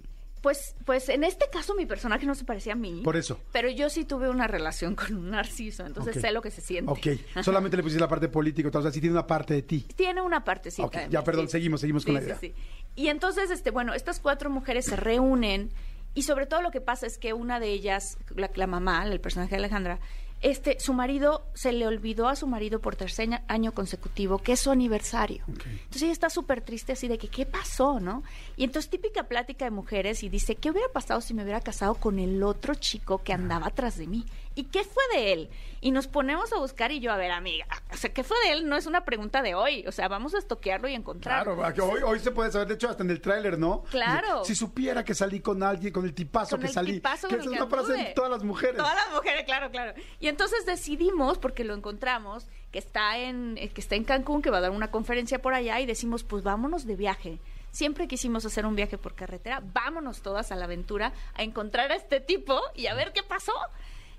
Pues, 0.42 0.76
pues 0.86 1.10
en 1.10 1.24
este 1.24 1.50
caso 1.50 1.74
mi 1.74 1.88
personaje 1.88 2.26
no 2.28 2.36
se 2.36 2.44
parecía 2.46 2.74
a 2.74 2.76
mí. 2.76 3.02
Por 3.04 3.16
eso. 3.16 3.40
Pero 3.52 3.70
yo 3.70 3.90
sí 3.90 4.06
tuve 4.06 4.30
una 4.30 4.48
relación 4.48 4.96
con 4.96 5.16
un 5.16 5.32
narciso, 5.32 5.86
entonces 5.86 6.22
sé 6.22 6.32
lo 6.32 6.42
que 6.42 6.52
se 6.52 6.62
siente. 6.62 6.92
Ok. 6.92 7.44
Solamente 7.44 7.78
le 7.78 7.84
pusiste 7.84 8.00
la 8.00 8.08
parte 8.08 8.28
política, 8.28 8.70
o 8.72 8.82
sea, 8.82 8.92
sí 8.92 9.02
tiene 9.02 9.14
una 9.14 9.26
parte 9.26 9.56
de 9.56 9.64
ti. 9.64 9.88
Tiene 9.96 10.22
una 10.22 10.44
partecita. 10.44 10.86
Ok, 10.86 10.96
de 10.96 11.10
ya, 11.10 11.24
perdón, 11.24 11.48
sí. 11.48 11.54
seguimos, 11.54 11.82
seguimos 11.82 12.06
con 12.06 12.14
la 12.14 12.22
idea. 12.22 12.38
sí. 12.38 12.54
Y 12.96 13.08
entonces, 13.08 13.50
este, 13.52 13.72
bueno, 13.72 13.94
estas 13.94 14.20
cuatro 14.20 14.50
mujeres 14.50 14.86
se 14.86 14.96
reúnen 14.96 15.72
y 16.14 16.24
sobre 16.24 16.46
todo 16.46 16.62
lo 16.62 16.72
que 16.72 16.80
pasa 16.80 17.08
es 17.08 17.18
que 17.18 17.34
una 17.34 17.60
de 17.60 17.68
ellas, 17.70 18.18
la, 18.36 18.50
la 18.56 18.68
mamá, 18.68 19.06
el 19.06 19.20
personaje 19.20 19.52
de 19.52 19.58
Alejandra, 19.58 20.00
este, 20.42 20.80
su 20.80 20.94
marido 20.94 21.46
se 21.56 21.72
le 21.72 21.88
olvidó 21.88 22.28
a 22.28 22.36
su 22.36 22.46
marido 22.48 22.80
por 22.80 22.96
tercer 22.96 23.30
año- 23.48 23.72
consecutivo, 23.74 24.38
que 24.38 24.54
es 24.54 24.60
su 24.60 24.70
aniversario. 24.72 25.44
Entonces 25.48 26.04
ella 26.04 26.12
está 26.12 26.30
súper 26.30 26.62
triste 26.62 26.92
así 26.94 27.08
de 27.08 27.18
que, 27.18 27.30
¿qué 27.30 27.46
pasó, 27.46 28.00
no? 28.00 28.24
Y 28.56 28.64
entonces 28.64 28.90
típica 28.92 29.24
plática 29.24 29.66
de 29.66 29.72
mujeres 29.72 30.22
y 30.24 30.30
dice, 30.30 30.56
¿qué 30.56 30.70
hubiera 30.72 30.88
pasado 30.94 31.22
si 31.22 31.34
me 31.34 31.44
hubiera 31.44 31.62
casado 31.62 31.96
con 31.96 32.20
el 32.20 32.44
otro 32.44 32.76
chico 32.76 33.24
que 33.24 33.34
andaba 33.34 33.68
atrás 33.68 33.98
de 33.98 34.08
mí? 34.08 34.26
¿Y 34.56 34.64
qué 34.66 34.84
fue 34.84 35.04
de 35.14 35.34
él? 35.34 35.50
Y 35.82 35.92
nos 35.92 36.08
ponemos 36.08 36.52
a 36.54 36.58
buscar 36.58 36.92
y 36.92 37.00
yo, 37.00 37.12
a 37.12 37.18
ver, 37.18 37.32
amiga, 37.32 37.68
o 37.94 37.98
sea, 37.98 38.12
¿qué 38.14 38.24
fue 38.24 38.38
de 38.46 38.54
él? 38.54 38.68
No 38.70 38.76
es 38.78 38.86
una 38.86 39.04
pregunta 39.06 39.42
de 39.42 39.54
hoy, 39.54 39.86
o 39.86 39.92
sea, 39.92 40.08
vamos 40.08 40.34
a 40.34 40.38
estoquearlo 40.40 40.88
y 40.88 40.94
encontrarlo. 40.96 41.56
Claro, 41.58 41.86
hoy, 41.90 42.02
hoy 42.04 42.20
se 42.20 42.32
puede 42.32 42.52
saber, 42.52 42.70
de 42.70 42.74
hecho, 42.76 42.90
hasta 42.90 43.04
en 43.04 43.12
el 43.12 43.22
tráiler, 43.22 43.60
¿no? 43.60 43.84
Claro. 43.92 44.44
Si 44.46 44.56
supiera 44.56 45.04
que 45.04 45.14
salí 45.14 45.42
con 45.42 45.62
alguien, 45.62 45.92
con 45.94 46.06
el 46.06 46.14
tipazo 46.14 46.52
Con 46.56 46.62
que 46.62 46.68
el 46.68 46.74
salí. 46.74 46.94
tipazo 46.94 47.28
que 47.28 47.36
con 47.36 47.42
eso 47.42 47.50
el 47.50 47.54
es 47.56 47.60
que 47.60 47.64
una 47.66 47.70
frase 47.76 47.92
anduve. 47.94 48.08
de 48.10 48.14
todas 48.16 48.32
las 48.32 48.44
mujeres. 48.44 48.78
Todas 48.78 48.96
las 48.96 49.12
mujeres, 49.14 49.44
claro, 49.46 49.70
claro. 49.70 49.94
Y 50.20 50.28
entonces 50.28 50.66
decidimos, 50.66 51.38
porque 51.38 51.64
lo 51.66 51.74
encontramos, 51.76 52.48
que 52.72 52.80
está 52.80 53.18
en, 53.20 53.58
eh, 53.58 53.70
que 53.70 53.82
está 53.82 53.96
en 53.96 54.06
Cancún, 54.06 54.42
que 54.42 54.50
va 54.50 54.58
a 54.58 54.62
dar 54.62 54.72
una 54.72 54.90
conferencia 54.90 55.40
por 55.42 55.54
allá, 55.54 55.80
y 55.82 55.86
decimos, 55.86 56.24
pues 56.24 56.44
vámonos 56.44 56.86
de 56.86 56.96
viaje. 56.96 57.40
Siempre 57.72 58.08
quisimos 58.08 58.46
hacer 58.46 58.66
un 58.66 58.76
viaje 58.78 58.98
por 58.98 59.16
carretera, 59.16 59.62
vámonos 59.74 60.22
todas 60.22 60.52
a 60.54 60.56
la 60.56 60.64
aventura 60.64 61.12
a 61.36 61.44
encontrar 61.44 61.92
a 61.92 61.96
este 61.96 62.22
tipo 62.22 62.62
y 62.74 62.88
a 62.88 62.94
ver 62.96 63.12
qué 63.12 63.22
pasó. 63.22 63.52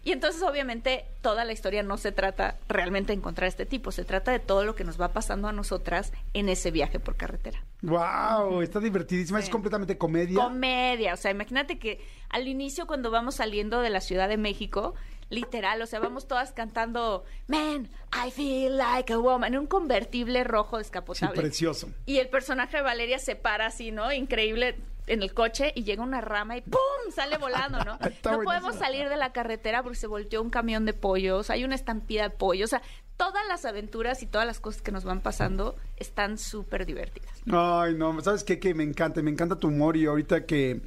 Y 0.07 0.13
entonces, 0.13 0.41
obviamente, 0.43 1.05
toda 1.21 1.45
la 1.45 1.53
historia 1.53 1.83
no 1.83 1.97
se 1.97 2.13
trata 2.13 2.57
realmente 2.69 3.09
de 3.09 3.19
encontrar 3.19 3.47
a 3.47 3.49
este 3.49 3.67
tipo, 3.67 3.91
se 3.91 4.05
trata 4.05 4.31
de 4.31 4.39
todo 4.39 4.63
lo 4.65 4.77
que 4.77 4.85
nos 4.85 5.01
va 5.01 5.09
pasando 5.13 5.49
a 5.49 5.53
nosotras 5.53 6.13
en 6.33 6.49
ese 6.49 6.71
viaje 6.71 7.01
por 7.01 7.17
carretera. 7.17 7.65
Wow, 7.83 8.63
está 8.63 8.79
divertidísima, 8.79 9.41
es 9.41 9.47
Sí. 9.47 9.51
completamente 9.51 9.99
comedia. 9.99 10.37
Comedia, 10.45 11.13
o 11.13 11.17
sea, 11.17 11.33
imagínate 11.33 11.81
que 11.81 12.01
al 12.29 12.47
inicio 12.47 12.87
cuando 12.87 13.11
vamos 13.11 13.35
saliendo 13.35 13.81
de 13.81 13.91
la 13.91 14.01
Ciudad 14.01 14.29
de 14.29 14.37
México, 14.37 14.95
literal, 15.29 15.83
o 15.83 15.87
sea, 15.87 15.99
vamos 15.99 16.29
todas 16.29 16.53
cantando 16.53 17.25
Man, 17.49 17.89
I 18.15 18.31
feel 18.31 18.77
like 18.77 19.13
a 19.13 19.19
woman, 19.19 19.55
en 19.55 19.59
un 19.59 19.67
convertible 19.67 20.45
rojo 20.45 20.77
sí, 20.77 20.85
descapotable. 20.85 21.35
precioso. 21.41 21.89
y 22.07 22.19
el 22.19 22.29
personaje 22.29 22.77
de 22.77 22.85
Valeria 22.85 23.19
se 23.19 23.35
para 23.35 23.67
así, 23.67 23.91
¿no? 23.91 24.13
Increíble 24.13 24.77
en 25.07 25.23
el 25.23 25.33
coche 25.35 25.73
y 25.75 25.85
llega 25.85 26.03
una 26.03 26.21
rama 26.21 26.57
y 26.57 26.63
¡pum! 26.63 26.81
sale 27.15 27.39
volando, 27.39 27.79
¿no? 27.85 27.99
No 28.25 28.43
podemos 28.43 28.77
salir 28.77 29.09
de 29.09 29.17
la 29.17 29.33
carretera 29.33 29.83
porque 29.83 29.99
se 29.99 30.07
volteó 30.07 30.43
un 30.43 30.51
camión 30.51 30.85
de 30.85 30.93
pollos, 30.93 31.51
hay 31.51 31.65
una 31.65 31.75
estampida 31.75 32.25
de 32.25 32.31
pollos, 32.31 32.69
o 32.69 32.71
sea, 32.71 32.83
todas 33.17 33.47
las 33.49 33.65
aventuras 33.65 34.23
y 34.23 34.27
todas 34.27 34.47
las 34.47 34.61
cosas 34.61 34.83
que 34.83 34.93
nos 34.93 35.05
van 35.05 35.21
pasando 35.21 35.77
están 35.97 36.39
súper 36.39 36.87
divertidas. 36.87 37.31
Ay, 37.51 37.95
no, 37.95 38.21
¿sabes 38.21 38.45
qué? 38.45 38.59
Que 38.59 38.75
me 38.75 38.83
encanta, 38.83 39.23
me 39.23 39.31
encanta 39.31 39.57
tu 39.57 39.69
humor 39.69 39.97
y 39.97 40.07
ahorita 40.07 40.45
que, 40.45 40.81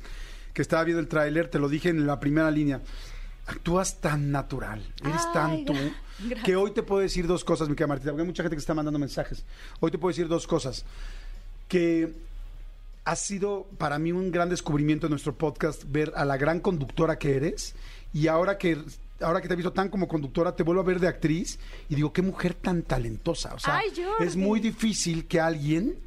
que 0.53 0.61
estaba 0.61 0.83
viendo 0.83 0.99
el 1.01 1.07
tráiler, 1.07 1.47
te 1.47 1.59
lo 1.59 1.69
dije 1.69 1.89
en 1.89 2.05
la 2.05 2.19
primera 2.19 2.51
línea. 2.51 2.81
Actúas 3.47 3.99
tan 3.99 4.31
natural, 4.31 4.85
eres 5.01 5.23
Ay, 5.27 5.33
tan 5.33 5.65
tú, 5.65 5.73
gracias. 6.19 6.43
que 6.43 6.55
hoy 6.55 6.71
te 6.71 6.83
puedo 6.83 7.01
decir 7.01 7.25
dos 7.25 7.43
cosas, 7.43 7.67
mi 7.67 7.75
querida 7.75 7.87
Martita, 7.87 8.11
porque 8.11 8.21
hay 8.21 8.27
mucha 8.27 8.43
gente 8.43 8.55
que 8.55 8.59
está 8.59 8.75
mandando 8.75 8.99
mensajes. 8.99 9.43
Hoy 9.79 9.89
te 9.89 9.97
puedo 9.97 10.11
decir 10.11 10.27
dos 10.27 10.45
cosas. 10.45 10.85
Que 11.67 12.13
ha 13.05 13.15
sido 13.15 13.67
para 13.77 13.99
mí 13.99 14.11
un 14.11 14.31
gran 14.31 14.49
descubrimiento 14.49 15.07
en 15.07 15.11
nuestro 15.11 15.37
podcast 15.37 15.83
ver 15.87 16.11
a 16.15 16.25
la 16.25 16.37
gran 16.37 16.59
conductora 16.59 17.17
que 17.17 17.35
eres. 17.35 17.75
Y 18.13 18.27
ahora 18.27 18.57
que 18.57 18.77
ahora 19.21 19.41
que 19.41 19.47
te 19.47 19.53
he 19.53 19.57
visto 19.57 19.73
tan 19.73 19.89
como 19.89 20.07
conductora 20.07 20.55
te 20.55 20.63
vuelvo 20.63 20.81
a 20.81 20.85
ver 20.85 20.99
de 20.99 21.07
actriz 21.07 21.59
y 21.89 21.95
digo 21.95 22.13
qué 22.13 22.21
mujer 22.21 22.53
tan 22.53 22.83
talentosa. 22.83 23.53
O 23.53 23.59
sea 23.59 23.77
Ay, 23.77 23.89
es 24.19 24.35
muy 24.35 24.59
difícil 24.59 25.27
que 25.27 25.39
alguien 25.39 25.97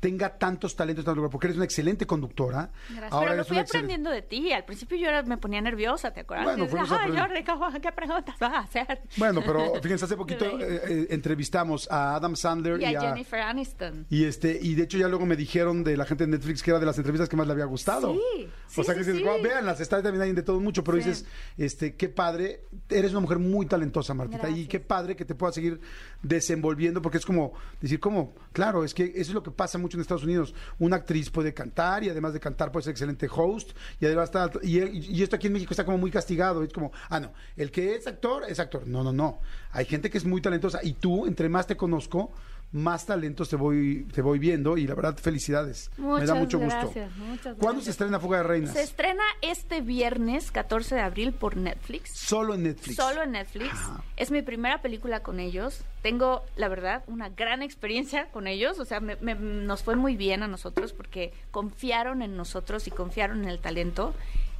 tenga 0.00 0.38
tantos 0.38 0.76
talentos 0.76 1.04
tanto 1.04 1.16
lugar, 1.16 1.30
porque 1.30 1.48
eres 1.48 1.56
una 1.56 1.64
excelente 1.64 2.06
conductora 2.06 2.70
Gracias. 2.88 3.12
ahora 3.12 3.30
Pero 3.30 3.36
lo 3.38 3.44
fui 3.44 3.58
aprendiendo 3.58 4.10
de 4.10 4.22
ti. 4.22 4.52
Al 4.52 4.64
principio 4.64 4.96
yo 4.96 5.08
era- 5.08 5.22
me 5.24 5.38
ponía 5.38 5.60
nerviosa, 5.60 6.12
¿te 6.12 6.20
acuerdas? 6.20 6.56
Bueno. 6.56 6.86
Jordi, 6.86 7.42
¿cómo- 7.44 7.68
¿qué 7.80 7.90
preguntas 7.92 8.36
vas 8.38 8.52
a 8.54 8.58
hacer? 8.60 9.00
bueno 9.16 9.42
pero 9.44 9.72
fíjense 9.82 10.04
hace 10.04 10.16
poquito 10.16 10.44
eh, 10.60 10.82
eh, 10.88 11.06
entrevistamos 11.10 11.90
a 11.90 12.14
Adam 12.16 12.36
Sandler 12.36 12.80
Y 12.80 12.84
y, 12.84 12.94
a 12.94 12.98
a 13.00 13.02
Jennifer 13.08 13.40
Aniston. 13.40 14.06
y 14.08 14.24
este 14.24 14.58
y 14.62 14.74
de 14.74 14.84
hecho 14.84 14.98
ya 14.98 15.08
luego 15.08 15.26
me 15.26 15.34
dijeron 15.36 15.82
de 15.82 15.96
la 15.96 16.04
gente 16.04 16.24
de 16.26 16.30
Netflix 16.30 16.62
que 16.62 16.70
era 16.70 16.78
de 16.80 16.86
las 16.86 16.96
entrevistas 16.98 17.28
que 17.28 17.36
más 17.36 17.46
le 17.46 17.52
había 17.54 17.64
gustado. 17.64 18.12
Sí, 18.14 18.48
sí, 18.68 18.80
o 18.80 18.84
sea 18.84 18.94
que 18.94 19.02
sí, 19.04 19.10
dices, 19.10 19.16
sí. 19.16 19.22
"Guau, 19.24 19.42
véanlas, 19.42 19.80
está 19.80 20.02
también 20.02 20.22
ahí 20.22 20.32
de 20.32 20.42
todo 20.42 20.60
mucho, 20.60 20.84
pero 20.84 20.96
dices, 20.98 21.24
este, 21.56 21.94
qué 21.96 22.08
padre, 22.08 22.60
eres 22.88 23.10
una 23.12 23.20
mujer 23.20 23.38
muy 23.38 23.66
talentosa, 23.66 24.14
Martita, 24.14 24.48
y 24.48 24.66
qué 24.66 24.78
padre 24.80 25.16
que 25.16 25.24
te 25.24 25.34
pueda 25.34 25.52
seguir 25.52 25.80
desenvolviendo, 26.22 27.00
porque 27.02 27.18
es 27.18 27.26
como 27.26 27.52
decir, 27.80 27.98
como, 28.00 28.34
claro, 28.52 28.84
es 28.84 28.92
que 28.94 29.04
eso 29.04 29.30
es 29.30 29.34
lo 29.34 29.42
que 29.42 29.50
pasa 29.50 29.78
mucho 29.78 29.87
en 29.96 30.00
Estados 30.00 30.24
Unidos. 30.24 30.54
Una 30.78 30.96
actriz 30.96 31.30
puede 31.30 31.54
cantar 31.54 32.04
y 32.04 32.10
además 32.10 32.32
de 32.32 32.40
cantar 32.40 32.70
puede 32.70 32.84
ser 32.84 32.92
excelente 32.92 33.28
host 33.30 33.70
y 34.00 34.06
además 34.06 34.24
está, 34.26 34.50
y 34.62 35.22
esto 35.22 35.36
aquí 35.36 35.46
en 35.46 35.54
México 35.54 35.72
está 35.72 35.84
como 35.84 35.98
muy 35.98 36.10
castigado, 36.10 36.62
es 36.62 36.72
como, 36.72 36.92
ah, 37.08 37.20
no, 37.20 37.32
el 37.56 37.70
que 37.70 37.94
es 37.94 38.06
actor 38.06 38.44
es 38.48 38.58
actor. 38.60 38.86
No, 38.86 39.02
no, 39.02 39.12
no. 39.12 39.40
Hay 39.72 39.84
gente 39.84 40.10
que 40.10 40.18
es 40.18 40.24
muy 40.24 40.40
talentosa 40.40 40.80
y 40.82 40.94
tú, 40.94 41.26
entre 41.26 41.48
más 41.48 41.66
te 41.66 41.76
conozco, 41.76 42.32
más 42.70 43.06
talentos 43.06 43.48
te 43.48 43.56
voy, 43.56 44.06
te 44.12 44.20
voy 44.20 44.38
viendo 44.38 44.76
y 44.76 44.86
la 44.86 44.94
verdad, 44.94 45.16
felicidades. 45.16 45.90
Me 45.96 46.04
da 46.04 46.10
Muchas 46.34 46.36
mucho 46.38 46.58
gusto. 46.58 46.76
gracias, 46.80 47.16
muchas 47.16 47.42
¿Cuándo 47.44 47.58
gracias. 47.62 47.84
se 47.84 47.90
estrena 47.92 48.20
Fuga 48.20 48.38
de 48.38 48.42
Reinas? 48.44 48.72
Se 48.74 48.82
estrena 48.82 49.22
este 49.40 49.80
viernes, 49.80 50.50
14 50.50 50.94
de 50.96 51.00
abril, 51.00 51.32
por 51.32 51.56
Netflix. 51.56 52.10
Solo 52.14 52.54
en 52.54 52.64
Netflix. 52.64 52.96
Solo 52.96 53.22
en 53.22 53.32
Netflix. 53.32 53.70
Ajá. 53.72 54.02
Es 54.16 54.30
mi 54.30 54.42
primera 54.42 54.82
película 54.82 55.20
con 55.20 55.40
ellos. 55.40 55.80
Tengo, 56.02 56.44
la 56.56 56.68
verdad, 56.68 57.04
una 57.06 57.30
gran 57.30 57.62
experiencia 57.62 58.26
con 58.32 58.46
ellos. 58.46 58.78
O 58.78 58.84
sea, 58.84 59.00
me- 59.00 59.16
me- 59.16 59.34
nos 59.34 59.82
fue 59.82 59.96
muy 59.96 60.16
bien 60.16 60.42
a 60.42 60.48
nosotros 60.48 60.92
porque 60.92 61.32
confiaron 61.50 62.20
en 62.20 62.36
nosotros 62.36 62.86
y 62.86 62.90
confiaron 62.90 63.44
en 63.44 63.48
el 63.48 63.60
talento. 63.60 64.14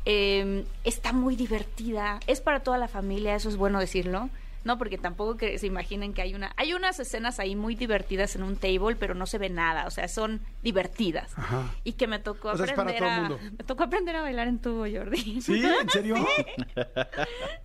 Eh, 0.07 0.65
está 0.85 1.13
muy 1.13 1.37
divertida. 1.37 2.21
Es 2.27 2.41
para 2.41 2.61
toda 2.61 2.79
la 2.79 2.89
familia, 2.89 3.35
eso 3.35 3.51
es 3.51 3.57
bueno 3.57 3.79
decirlo. 3.81 4.31
No, 4.69 4.77
porque 4.77 4.99
tampoco 4.99 5.39
que 5.39 5.59
se 5.59 5.67
imaginen 5.67 6.13
que 6.13 6.21
hay 6.21 6.35
una... 6.35 6.53
Hay 6.57 6.75
unas 6.75 7.01
escenas 7.01 7.39
ahí 7.41 7.57
muy 7.57 7.75
divertidas 7.75 8.37
en 8.37 8.43
un 8.43 8.55
table, 8.57 8.97
pero 8.97 9.15
no 9.15 9.25
se 9.25 9.39
ve 9.39 9.49
nada. 9.49 9.87
O 9.87 9.91
sea, 9.91 10.09
son 10.09 10.43
divertidas. 10.63 11.33
Ajá. 11.39 11.73
Y 11.85 11.95
que 11.95 12.07
me 12.07 12.19
tocó 12.19 12.51
O 12.51 12.57
sea, 12.59 12.67
es 12.67 12.73
para 12.73 12.91
aprender 12.91 12.99
todo 13.09 13.11
a... 13.11 13.21
mundo. 13.29 13.39
Me 13.57 13.65
tocó 13.65 13.85
aprender 13.85 14.15
a 14.17 14.21
bailar 14.21 14.47
en 14.47 14.59
tubo, 14.59 14.81
Jordi. 14.87 15.41
¿Sí? 15.41 15.63
¿En 15.65 15.89
serio? 15.89 16.17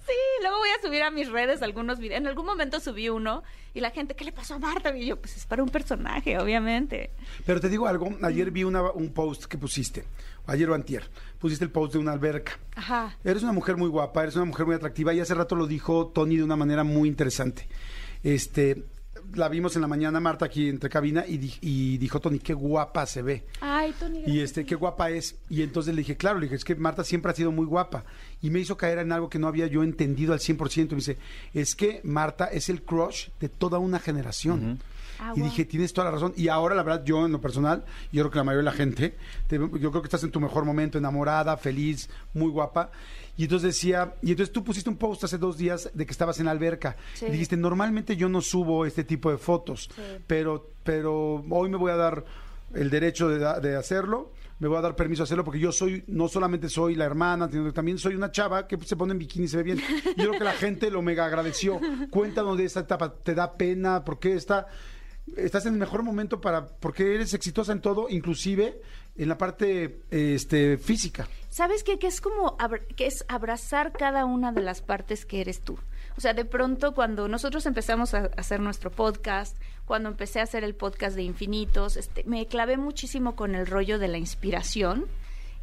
Sí, 0.06 0.14
luego 0.42 0.58
voy 0.58 0.70
a 0.70 0.82
subir 0.86 1.02
a 1.04 1.12
mis 1.12 1.30
redes 1.32 1.62
algunos 1.62 2.00
videos. 2.00 2.20
En 2.20 2.28
algún 2.28 2.46
momento 2.46 2.80
subí 2.80 3.10
uno 3.10 3.44
y 3.74 3.80
la 3.80 3.90
gente, 3.92 4.16
¿qué 4.16 4.26
le 4.26 4.32
pasó 4.32 4.56
a 4.56 4.60
Marta? 4.60 4.96
Y 4.96 5.06
yo, 5.06 5.18
pues 5.20 5.36
es 5.38 5.46
para 5.46 5.64
un 5.64 5.70
personaje, 5.70 6.38
obviamente. 6.40 7.12
Pero 7.46 7.60
te 7.60 7.70
digo 7.70 7.88
algo, 7.88 8.10
ayer 8.24 8.52
vi 8.52 8.64
una- 8.64 8.92
un 8.92 9.14
post 9.14 9.46
que 9.46 9.58
pusiste, 9.58 10.04
ayer 10.46 10.70
o 10.70 10.74
antier, 10.74 11.10
pusiste 11.40 11.64
el 11.66 11.72
post 11.72 11.94
de 11.94 12.00
una 12.00 12.12
alberca. 12.12 12.60
Ajá. 12.76 13.18
Eres 13.24 13.44
una 13.44 13.52
mujer 13.54 13.78
muy 13.78 13.90
guapa, 13.90 14.24
eres 14.24 14.36
una 14.36 14.46
mujer 14.46 14.66
muy 14.66 14.76
atractiva 14.76 15.14
y 15.14 15.20
hace 15.20 15.34
rato 15.34 15.56
lo 15.56 15.68
dijo 15.68 16.08
Tony 16.14 16.38
de 16.38 16.44
una 16.44 16.56
manera 16.56 16.84
muy 16.84 17.08
interesante. 17.10 17.68
Este, 18.24 18.84
la 19.36 19.50
vimos 19.50 19.76
en 19.76 19.82
la 19.82 19.88
mañana, 19.88 20.20
Marta, 20.20 20.46
aquí 20.46 20.70
entre 20.70 20.90
cabina 20.90 21.26
y, 21.28 21.38
di- 21.38 21.56
y 21.62 21.98
dijo 21.98 22.20
Tony, 22.20 22.40
qué 22.40 22.54
guapa 22.54 23.06
se 23.06 23.22
ve. 23.22 23.46
Ay, 23.62 23.94
Tony. 24.00 24.24
Y 24.26 24.40
este, 24.40 24.66
qué 24.66 24.76
guapa 24.76 25.10
es. 25.12 25.36
Y 25.50 25.62
entonces 25.62 25.94
le 25.96 26.00
dije, 26.02 26.18
claro, 26.18 26.40
le 26.40 26.46
dije, 26.46 26.56
es 26.56 26.64
que 26.66 26.76
Marta 26.76 27.04
siempre 27.04 27.32
ha 27.32 27.36
sido 27.36 27.52
muy 27.52 27.66
guapa. 27.66 28.04
Y 28.42 28.50
me 28.50 28.60
hizo 28.60 28.78
caer 28.78 29.00
en 29.00 29.12
algo 29.12 29.30
que 29.30 29.40
no 29.40 29.48
había 29.48 29.68
yo 29.68 29.84
entendido 29.84 30.34
al 30.34 30.40
100%. 30.40 30.90
Me 30.92 30.96
dice, 30.98 31.18
es 31.54 31.76
que 31.76 32.02
Marta 32.04 32.46
es 32.46 32.70
el 32.70 32.82
crush 32.84 33.30
de 33.40 33.50
toda 33.50 33.80
una 33.80 34.00
generación. 34.00 34.80
Ah, 35.26 35.34
y 35.36 35.42
dije, 35.42 35.66
tienes 35.66 35.94
toda 35.94 36.06
la 36.06 36.12
razón. 36.12 36.34
Y 36.36 36.48
ahora, 36.50 36.76
la 36.76 36.84
verdad, 36.84 37.04
yo 37.06 37.26
en 37.26 37.32
lo 37.32 37.40
personal, 37.40 37.86
yo 38.12 38.24
creo 38.24 38.32
que 38.32 38.38
la 38.40 38.44
mayoría 38.44 38.70
de 38.70 38.72
la 38.78 38.78
gente, 38.78 39.16
te- 39.48 39.58
yo 39.58 39.70
creo 39.92 40.02
que 40.02 40.08
estás 40.08 40.24
en 40.24 40.32
tu 40.32 40.40
mejor 40.40 40.66
momento, 40.66 40.98
enamorada, 40.98 41.56
feliz, 41.58 42.10
muy 42.34 42.50
guapa. 42.50 42.92
Y 43.38 43.44
entonces 43.44 43.74
decía, 43.76 44.14
y 44.22 44.32
entonces 44.32 44.52
tú 44.54 44.64
pusiste 44.64 44.90
un 44.90 44.98
post 44.98 45.24
hace 45.24 45.38
dos 45.38 45.58
días 45.58 45.90
de 45.94 46.06
que 46.06 46.12
estabas 46.12 46.40
en 46.40 46.46
la 46.46 46.52
alberca. 46.52 46.98
Sí. 47.14 47.26
Y 47.28 47.32
dijiste, 47.32 47.58
normalmente 47.58 48.16
yo 48.18 48.28
no 48.30 48.42
subo 48.42 48.86
este 48.86 49.04
tipo 49.04 49.32
de 49.32 49.38
fotos, 49.38 49.90
Sí. 49.96 50.02
pero, 50.28 50.70
pero 50.84 51.44
hoy 51.50 51.70
me 51.70 51.78
voy 51.78 51.92
a 51.92 51.96
dar 51.96 52.26
el 52.74 52.90
derecho 52.90 53.30
de, 53.30 53.76
hacerlo. 53.76 54.32
Me 54.60 54.68
voy 54.68 54.78
a 54.78 54.82
dar 54.82 54.96
permiso 54.96 55.24
a 55.24 55.26
hacerlo 55.26 55.44
porque 55.44 55.60
yo 55.60 55.72
soy, 55.72 56.04
no 56.08 56.28
solamente 56.30 56.70
soy 56.70 56.96
la 56.96 57.06
hermana, 57.06 57.50
sino 57.52 57.66
que 57.66 57.72
también 57.72 57.98
soy 57.98 58.14
una 58.16 58.32
chava 58.32 58.68
que 58.68 58.78
se 58.86 58.96
pone 58.96 59.12
en 59.14 59.20
bikini 59.20 59.46
y 59.46 59.48
se 59.48 59.58
ve 59.58 59.64
bien. 59.64 59.80
Yo 60.16 60.30
creo 60.30 60.32
que 60.34 60.44
la 60.44 60.54
gente 60.54 60.90
lo 60.92 61.02
mega 61.02 61.26
agradeció. 61.26 61.80
Cuéntanos 62.12 62.58
de 62.58 62.66
esta 62.66 62.82
etapa, 62.82 63.12
¿te 63.14 63.34
da 63.36 63.52
pena? 63.54 64.06
¿Por 64.06 64.20
qué 64.20 64.34
está, 64.36 64.68
estás 65.38 65.66
en 65.66 65.74
el 65.74 65.80
mejor 65.80 66.04
momento 66.04 66.42
para, 66.42 66.66
porque 66.68 67.16
eres 67.16 67.34
exitosa 67.34 67.72
en 67.72 67.82
todo, 67.82 68.08
inclusive 68.10 68.82
en 69.16 69.30
la 69.30 69.38
parte 69.38 70.02
este, 70.10 70.78
física? 70.78 71.28
¿Sabes 71.50 71.84
qué? 71.84 72.00
Que 72.00 72.08
es 72.08 72.20
como 72.20 72.58
que 72.96 73.08
es 73.08 73.26
abrazar 73.28 73.94
cada 73.94 74.26
una 74.26 74.52
de 74.52 74.62
las 74.62 74.82
partes 74.82 75.26
que 75.26 75.42
eres 75.42 75.62
tú. 75.62 75.78
O 76.18 76.22
sea, 76.22 76.34
de 76.34 76.46
pronto 76.46 76.94
cuando 76.94 77.28
nosotros 77.28 77.66
empezamos 77.66 78.14
a 78.14 78.30
hacer 78.38 78.60
nuestro 78.60 78.92
podcast, 78.92 79.58
cuando 79.86 80.10
empecé 80.10 80.40
a 80.40 80.44
hacer 80.44 80.64
el 80.64 80.76
podcast 80.76 81.16
de 81.16 81.24
Infinitos, 81.24 81.98
este, 81.98 82.24
me 82.26 82.46
clavé 82.48 82.78
muchísimo 82.78 83.36
con 83.36 83.56
el 83.56 83.68
rollo 83.68 84.00
de 84.00 84.08
la 84.08 84.18
inspiración 84.18 85.06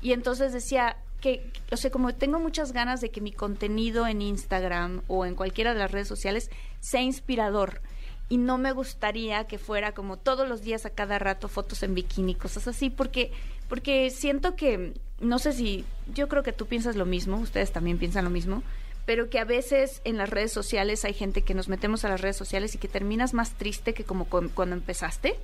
y 0.03 0.13
entonces 0.13 0.53
decía 0.53 0.97
que, 1.21 1.53
o 1.71 1.77
sea, 1.77 1.91
como 1.91 2.15
tengo 2.15 2.39
muchas 2.41 2.73
ganas 2.73 3.01
de 3.01 3.11
que 3.11 3.21
mi 3.21 3.33
contenido 3.33 4.07
en 4.07 4.23
Instagram 4.23 5.03
o 5.07 5.27
en 5.27 5.35
cualquiera 5.35 5.73
de 5.73 5.81
las 5.81 5.91
redes 5.91 6.09
sociales 6.09 6.51
sea 6.81 7.03
inspirador 7.03 7.83
y 8.31 8.39
no 8.39 8.57
me 8.57 8.73
gustaría 8.73 9.45
que 9.45 9.59
fuera 9.59 9.93
como 9.93 10.17
todos 10.17 10.49
los 10.49 10.63
días 10.63 10.87
a 10.87 10.91
cada 10.91 11.19
rato 11.19 11.49
fotos 11.49 11.83
en 11.83 11.95
bikini, 11.95 12.35
cosas 12.35 12.67
así, 12.67 12.89
porque 12.89 13.31
porque 13.69 14.09
siento 14.11 14.57
que 14.57 14.95
no 15.21 15.39
sé 15.39 15.53
si 15.53 15.85
yo 16.15 16.29
creo 16.29 16.43
que 16.43 16.53
tú 16.55 16.65
piensas 16.67 16.97
lo 16.97 17.05
mismo, 17.05 17.37
ustedes 17.39 17.73
también 17.73 17.99
piensan 17.99 18.25
lo 18.25 18.31
mismo, 18.31 18.63
pero 19.05 19.29
que 19.31 19.39
a 19.39 19.45
veces 19.45 20.01
en 20.05 20.17
las 20.17 20.31
redes 20.31 20.53
sociales 20.53 21.05
hay 21.05 21.13
gente 21.15 21.43
que 21.43 21.55
nos 21.55 21.69
metemos 21.69 22.05
a 22.05 22.09
las 22.09 22.21
redes 22.21 22.37
sociales 22.37 22.75
y 22.75 22.79
que 22.79 22.89
terminas 22.89 23.35
más 23.35 23.53
triste 23.53 23.93
que 23.95 24.05
como 24.05 24.25
cu- 24.27 24.51
cuando 24.55 24.75
empezaste 24.77 25.37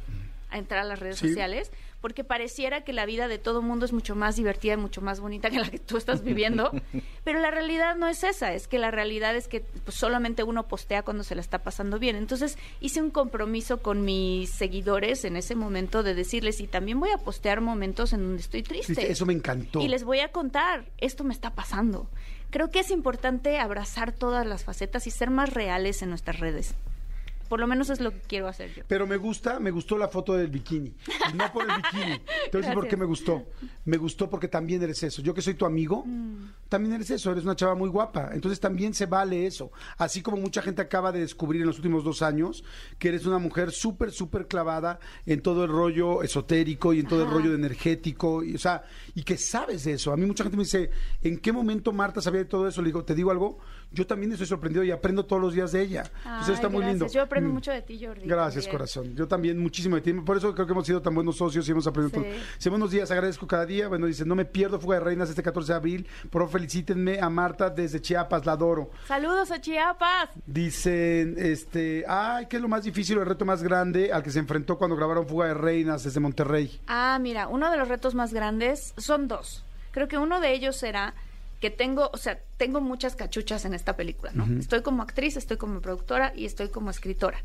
a 0.50 0.58
entrar 0.58 0.80
a 0.80 0.84
las 0.84 0.98
redes 1.00 1.18
Sí. 1.18 1.28
sociales, 1.28 1.70
porque 2.00 2.24
pareciera 2.24 2.84
que 2.84 2.92
la 2.92 3.06
vida 3.06 3.28
de 3.28 3.38
todo 3.38 3.62
mundo 3.62 3.84
es 3.84 3.92
mucho 3.92 4.14
más 4.14 4.36
divertida 4.36 4.74
y 4.74 4.76
mucho 4.76 5.00
más 5.00 5.20
bonita 5.20 5.50
que 5.50 5.58
la 5.58 5.68
que 5.68 5.78
tú 5.78 5.96
estás 5.96 6.22
viviendo, 6.22 6.70
pero 7.24 7.40
la 7.40 7.50
realidad 7.50 7.96
no 7.96 8.08
es 8.08 8.24
esa, 8.24 8.54
es 8.54 8.68
que 8.68 8.78
la 8.78 8.90
realidad 8.90 9.34
es 9.36 9.48
que 9.48 9.60
pues, 9.60 9.96
solamente 9.96 10.42
uno 10.42 10.68
postea 10.68 11.02
cuando 11.02 11.24
se 11.24 11.34
la 11.34 11.40
está 11.40 11.62
pasando 11.62 11.98
bien. 11.98 12.16
Entonces 12.16 12.58
hice 12.80 13.00
un 13.00 13.10
compromiso 13.10 13.82
con 13.82 14.04
mis 14.04 14.50
seguidores 14.50 15.24
en 15.24 15.36
ese 15.36 15.54
momento 15.54 16.02
de 16.02 16.14
decirles, 16.14 16.60
y 16.60 16.66
también 16.66 17.00
voy 17.00 17.10
a 17.10 17.18
postear 17.18 17.60
momentos 17.60 18.12
en 18.12 18.22
donde 18.22 18.42
estoy 18.42 18.62
triste. 18.62 18.94
Triste, 18.94 19.12
Eso 19.12 19.26
me 19.26 19.32
encantó. 19.32 19.80
Y 19.80 19.88
les 19.88 20.04
voy 20.04 20.20
a 20.20 20.32
contar, 20.32 20.86
esto 20.98 21.24
me 21.24 21.32
está 21.34 21.54
pasando. 21.54 22.08
Creo 22.50 22.70
que 22.70 22.80
es 22.80 22.90
importante 22.90 23.58
abrazar 23.58 24.12
todas 24.12 24.46
las 24.46 24.64
facetas 24.64 25.06
y 25.06 25.10
ser 25.10 25.30
más 25.30 25.52
reales 25.52 26.02
en 26.02 26.10
nuestras 26.10 26.38
redes. 26.38 26.74
Por 27.48 27.60
lo 27.60 27.66
menos 27.66 27.90
es 27.90 28.00
lo 28.00 28.10
que 28.10 28.20
quiero 28.20 28.48
hacer 28.48 28.74
yo. 28.74 28.82
Pero 28.88 29.06
me 29.06 29.16
gusta, 29.16 29.60
me 29.60 29.70
gustó 29.70 29.96
la 29.98 30.08
foto 30.08 30.34
del 30.34 30.48
bikini. 30.48 30.94
Y 31.32 31.36
no 31.36 31.52
por 31.52 31.64
el 31.68 31.76
bikini. 31.76 32.18
Te 32.50 32.58
voy 32.58 32.58
a 32.58 32.68
decir 32.68 32.74
por 32.74 32.88
qué 32.88 32.96
me 32.96 33.04
gustó. 33.04 33.44
Me 33.84 33.96
gustó 33.96 34.28
porque 34.28 34.48
también 34.48 34.82
eres 34.82 35.02
eso. 35.02 35.22
Yo 35.22 35.32
que 35.34 35.42
soy 35.42 35.54
tu 35.54 35.64
amigo, 35.66 36.04
Mm. 36.06 36.52
también 36.68 36.94
eres 36.94 37.10
eso. 37.10 37.30
Eres 37.32 37.44
una 37.44 37.56
chava 37.56 37.74
muy 37.74 37.88
guapa. 37.88 38.30
Entonces 38.32 38.60
también 38.60 38.94
se 38.94 39.06
vale 39.06 39.46
eso. 39.46 39.70
Así 39.98 40.22
como 40.22 40.36
mucha 40.36 40.62
gente 40.62 40.82
acaba 40.82 41.12
de 41.12 41.20
descubrir 41.20 41.62
en 41.62 41.68
los 41.68 41.76
últimos 41.76 42.04
dos 42.04 42.22
años 42.22 42.64
que 42.98 43.08
eres 43.08 43.26
una 43.26 43.38
mujer 43.38 43.70
súper, 43.72 44.10
súper 44.12 44.46
clavada 44.48 44.98
en 45.24 45.40
todo 45.42 45.64
el 45.64 45.70
rollo 45.70 46.22
esotérico 46.22 46.92
y 46.92 47.00
en 47.00 47.06
todo 47.06 47.22
el 47.24 47.30
rollo 47.30 47.54
energético. 47.54 48.42
Y, 48.44 48.54
o 48.54 48.58
sea, 48.58 48.82
y 49.14 49.22
que 49.22 49.36
sabes 49.38 49.84
de 49.84 49.92
eso. 49.92 50.12
A 50.12 50.16
mí 50.16 50.26
mucha 50.26 50.44
gente 50.44 50.56
me 50.56 50.64
dice, 50.64 50.90
¿en 51.22 51.38
qué 51.38 51.52
momento 51.52 51.92
Marta 51.92 52.20
sabía 52.20 52.40
de 52.40 52.46
todo 52.46 52.66
eso? 52.68 52.82
Le 52.82 52.86
digo, 52.88 53.04
te 53.04 53.14
digo 53.14 53.30
algo. 53.30 53.58
Yo 53.92 54.06
también 54.06 54.32
estoy 54.32 54.46
sorprendido 54.46 54.84
y 54.84 54.90
aprendo 54.90 55.24
todos 55.24 55.40
los 55.40 55.54
días 55.54 55.72
de 55.72 55.80
ella. 55.82 56.02
Entonces 56.24 56.48
Ay, 56.48 56.54
está 56.54 56.68
muy 56.68 56.80
gracias. 56.80 57.00
lindo. 57.00 57.12
Yo 57.14 57.22
aprendo 57.22 57.48
Mm. 57.50 57.52
mucho 57.52 57.70
de 57.70 57.82
ti, 57.82 58.04
Jordi. 58.04 58.26
Gracias, 58.26 58.64
también. 58.64 58.70
corazón. 58.78 59.14
Yo 59.16 59.26
también 59.28 59.58
muchísimo 59.58 59.96
de 59.96 60.02
ti. 60.02 60.12
Por 60.12 60.36
eso 60.36 60.54
creo 60.54 60.66
que 60.66 60.72
hemos 60.72 60.86
sido 60.86 61.00
tan 61.00 61.14
buenos 61.14 61.36
socios 61.36 61.66
y 61.66 61.70
hemos 61.72 61.86
aprendido 61.86 62.20
Sí. 62.20 62.26
todo. 62.28 62.38
Dice, 62.56 62.70
buenos 62.70 62.90
días, 62.90 63.10
agradezco 63.10 63.46
cada 63.46 63.64
día. 63.64 63.88
Bueno, 63.88 64.06
dice, 64.06 64.24
no 64.26 64.34
me 64.34 64.44
pierdo 64.44 64.78
Fuga 64.78 64.98
de 64.98 65.04
Reinas 65.04 65.30
este 65.30 65.42
14 65.42 65.72
de 65.72 65.76
abril. 65.76 66.06
Por 66.30 66.42
favor, 66.42 66.50
felicítenme 66.52 67.20
a 67.20 67.30
Marta 67.30 67.70
desde 67.70 68.00
Chiapas, 68.00 68.44
la 68.44 68.52
adoro. 68.52 68.90
Saludos 69.06 69.50
a 69.50 69.60
Chiapas. 69.60 70.30
Dicen, 70.46 71.36
este, 71.38 72.04
ay, 72.08 72.46
¿qué 72.46 72.56
es 72.56 72.62
lo 72.62 72.68
más 72.68 72.82
difícil 72.84 73.16
o 73.18 73.20
el 73.22 73.26
reto 73.28 73.44
más 73.44 73.62
grande 73.62 74.12
al 74.12 74.22
que 74.22 74.30
se 74.30 74.40
enfrentó 74.40 74.76
cuando 74.76 74.96
grabaron 74.96 75.26
Fuga 75.26 75.46
de 75.46 75.54
Reinas 75.54 76.02
desde 76.04 76.20
Monterrey? 76.20 76.80
Ah, 76.86 77.18
mira, 77.20 77.48
uno 77.48 77.70
de 77.70 77.76
los 77.78 77.88
retos 77.88 78.14
más 78.14 78.34
grandes 78.34 78.94
son 78.98 79.28
dos. 79.28 79.64
Creo 79.92 80.08
que 80.08 80.18
uno 80.18 80.40
de 80.40 80.52
ellos 80.52 80.76
será 80.76 81.14
que 81.60 81.70
tengo, 81.70 82.10
o 82.12 82.16
sea, 82.16 82.38
tengo 82.56 82.80
muchas 82.80 83.16
cachuchas 83.16 83.64
en 83.64 83.74
esta 83.74 83.96
película, 83.96 84.32
¿no? 84.34 84.46
Estoy 84.58 84.82
como 84.82 85.02
actriz, 85.02 85.36
estoy 85.36 85.56
como 85.56 85.80
productora 85.80 86.32
y 86.34 86.44
estoy 86.44 86.68
como 86.68 86.90
escritora. 86.90 87.38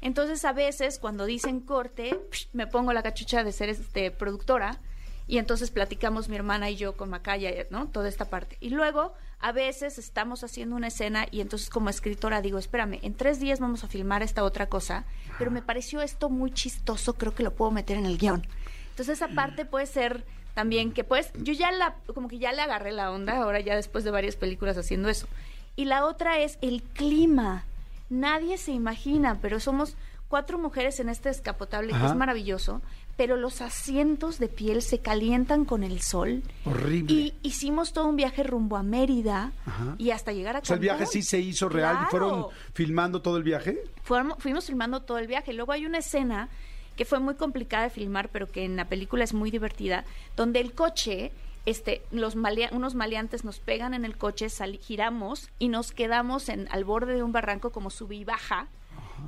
Entonces, 0.00 0.44
a 0.44 0.52
veces, 0.52 0.98
cuando 0.98 1.24
dicen 1.24 1.60
corte, 1.60 2.20
psh, 2.30 2.48
me 2.52 2.66
pongo 2.66 2.92
la 2.92 3.02
cachucha 3.02 3.42
de 3.42 3.52
ser 3.52 3.68
este, 3.70 4.10
productora 4.10 4.78
y 5.26 5.38
entonces 5.38 5.70
platicamos 5.70 6.28
mi 6.28 6.36
hermana 6.36 6.70
y 6.70 6.76
yo 6.76 6.96
con 6.96 7.10
Macaya, 7.10 7.50
¿no? 7.70 7.88
Toda 7.88 8.08
esta 8.08 8.26
parte. 8.26 8.56
Y 8.60 8.70
luego, 8.70 9.14
a 9.40 9.52
veces 9.52 9.98
estamos 9.98 10.44
haciendo 10.44 10.76
una 10.76 10.88
escena 10.88 11.26
y 11.30 11.40
entonces 11.40 11.68
como 11.68 11.90
escritora 11.90 12.40
digo, 12.40 12.58
espérame, 12.58 13.00
en 13.02 13.14
tres 13.14 13.40
días 13.40 13.58
vamos 13.58 13.84
a 13.84 13.88
filmar 13.88 14.22
esta 14.22 14.44
otra 14.44 14.68
cosa, 14.68 15.04
pero 15.38 15.50
me 15.50 15.62
pareció 15.62 16.00
esto 16.00 16.30
muy 16.30 16.52
chistoso, 16.52 17.14
creo 17.14 17.34
que 17.34 17.42
lo 17.42 17.54
puedo 17.54 17.70
meter 17.70 17.96
en 17.96 18.06
el 18.06 18.18
guion. 18.18 18.46
Entonces 18.90 19.20
esa 19.20 19.28
parte 19.28 19.64
puede 19.64 19.86
ser 19.86 20.24
también 20.56 20.90
que 20.92 21.04
pues 21.04 21.30
yo 21.36 21.52
ya 21.52 21.70
la 21.70 21.96
como 22.14 22.28
que 22.28 22.38
ya 22.38 22.50
le 22.50 22.62
agarré 22.62 22.90
la 22.90 23.10
onda 23.12 23.36
ahora 23.36 23.60
ya 23.60 23.76
después 23.76 24.04
de 24.04 24.10
varias 24.10 24.36
películas 24.36 24.78
haciendo 24.78 25.10
eso. 25.10 25.28
Y 25.76 25.84
la 25.84 26.06
otra 26.06 26.38
es 26.40 26.56
el 26.62 26.82
clima. 26.82 27.64
Nadie 28.08 28.56
se 28.56 28.72
imagina, 28.72 29.36
pero 29.42 29.60
somos 29.60 29.96
cuatro 30.28 30.58
mujeres 30.58 30.98
en 30.98 31.10
este 31.10 31.28
descapotable 31.28 31.92
que 31.92 32.06
es 32.06 32.14
maravilloso, 32.14 32.80
pero 33.18 33.36
los 33.36 33.60
asientos 33.60 34.38
de 34.38 34.48
piel 34.48 34.80
se 34.80 35.00
calientan 35.00 35.66
con 35.66 35.82
el 35.84 36.00
sol. 36.00 36.42
Horrible. 36.64 37.12
Y 37.12 37.34
hicimos 37.42 37.92
todo 37.92 38.06
un 38.06 38.16
viaje 38.16 38.42
rumbo 38.42 38.78
a 38.78 38.82
Mérida 38.82 39.52
Ajá. 39.66 39.94
y 39.98 40.10
hasta 40.10 40.32
llegar 40.32 40.56
a 40.56 40.60
o 40.60 40.64
sea, 40.64 40.74
el 40.74 40.80
viaje 40.80 41.04
sí 41.04 41.22
se 41.22 41.38
hizo 41.38 41.68
real 41.68 41.92
Claro. 41.96 42.10
fueron 42.10 42.46
filmando 42.72 43.20
todo 43.20 43.36
el 43.36 43.42
viaje. 43.42 43.78
Fuimos 44.02 44.64
filmando 44.66 45.02
todo 45.02 45.18
el 45.18 45.26
viaje. 45.26 45.52
Luego 45.52 45.72
hay 45.72 45.84
una 45.84 45.98
escena 45.98 46.48
que 46.96 47.04
fue 47.04 47.20
muy 47.20 47.34
complicada 47.34 47.84
de 47.84 47.90
filmar, 47.90 48.28
pero 48.30 48.48
que 48.48 48.64
en 48.64 48.76
la 48.76 48.88
película 48.88 49.24
es 49.24 49.34
muy 49.34 49.50
divertida, 49.50 50.04
donde 50.36 50.60
el 50.60 50.72
coche, 50.72 51.30
este, 51.66 52.02
los 52.10 52.34
unos 52.34 52.94
maleantes 52.94 53.44
nos 53.44 53.60
pegan 53.60 53.94
en 53.94 54.04
el 54.04 54.16
coche, 54.16 54.48
giramos 54.78 55.50
y 55.58 55.68
nos 55.68 55.92
quedamos 55.92 56.48
en, 56.48 56.68
al 56.70 56.84
borde 56.84 57.14
de 57.14 57.22
un 57.22 57.32
barranco 57.32 57.70
como 57.70 57.90
sube 57.90 58.16
y 58.16 58.24
baja. 58.24 58.68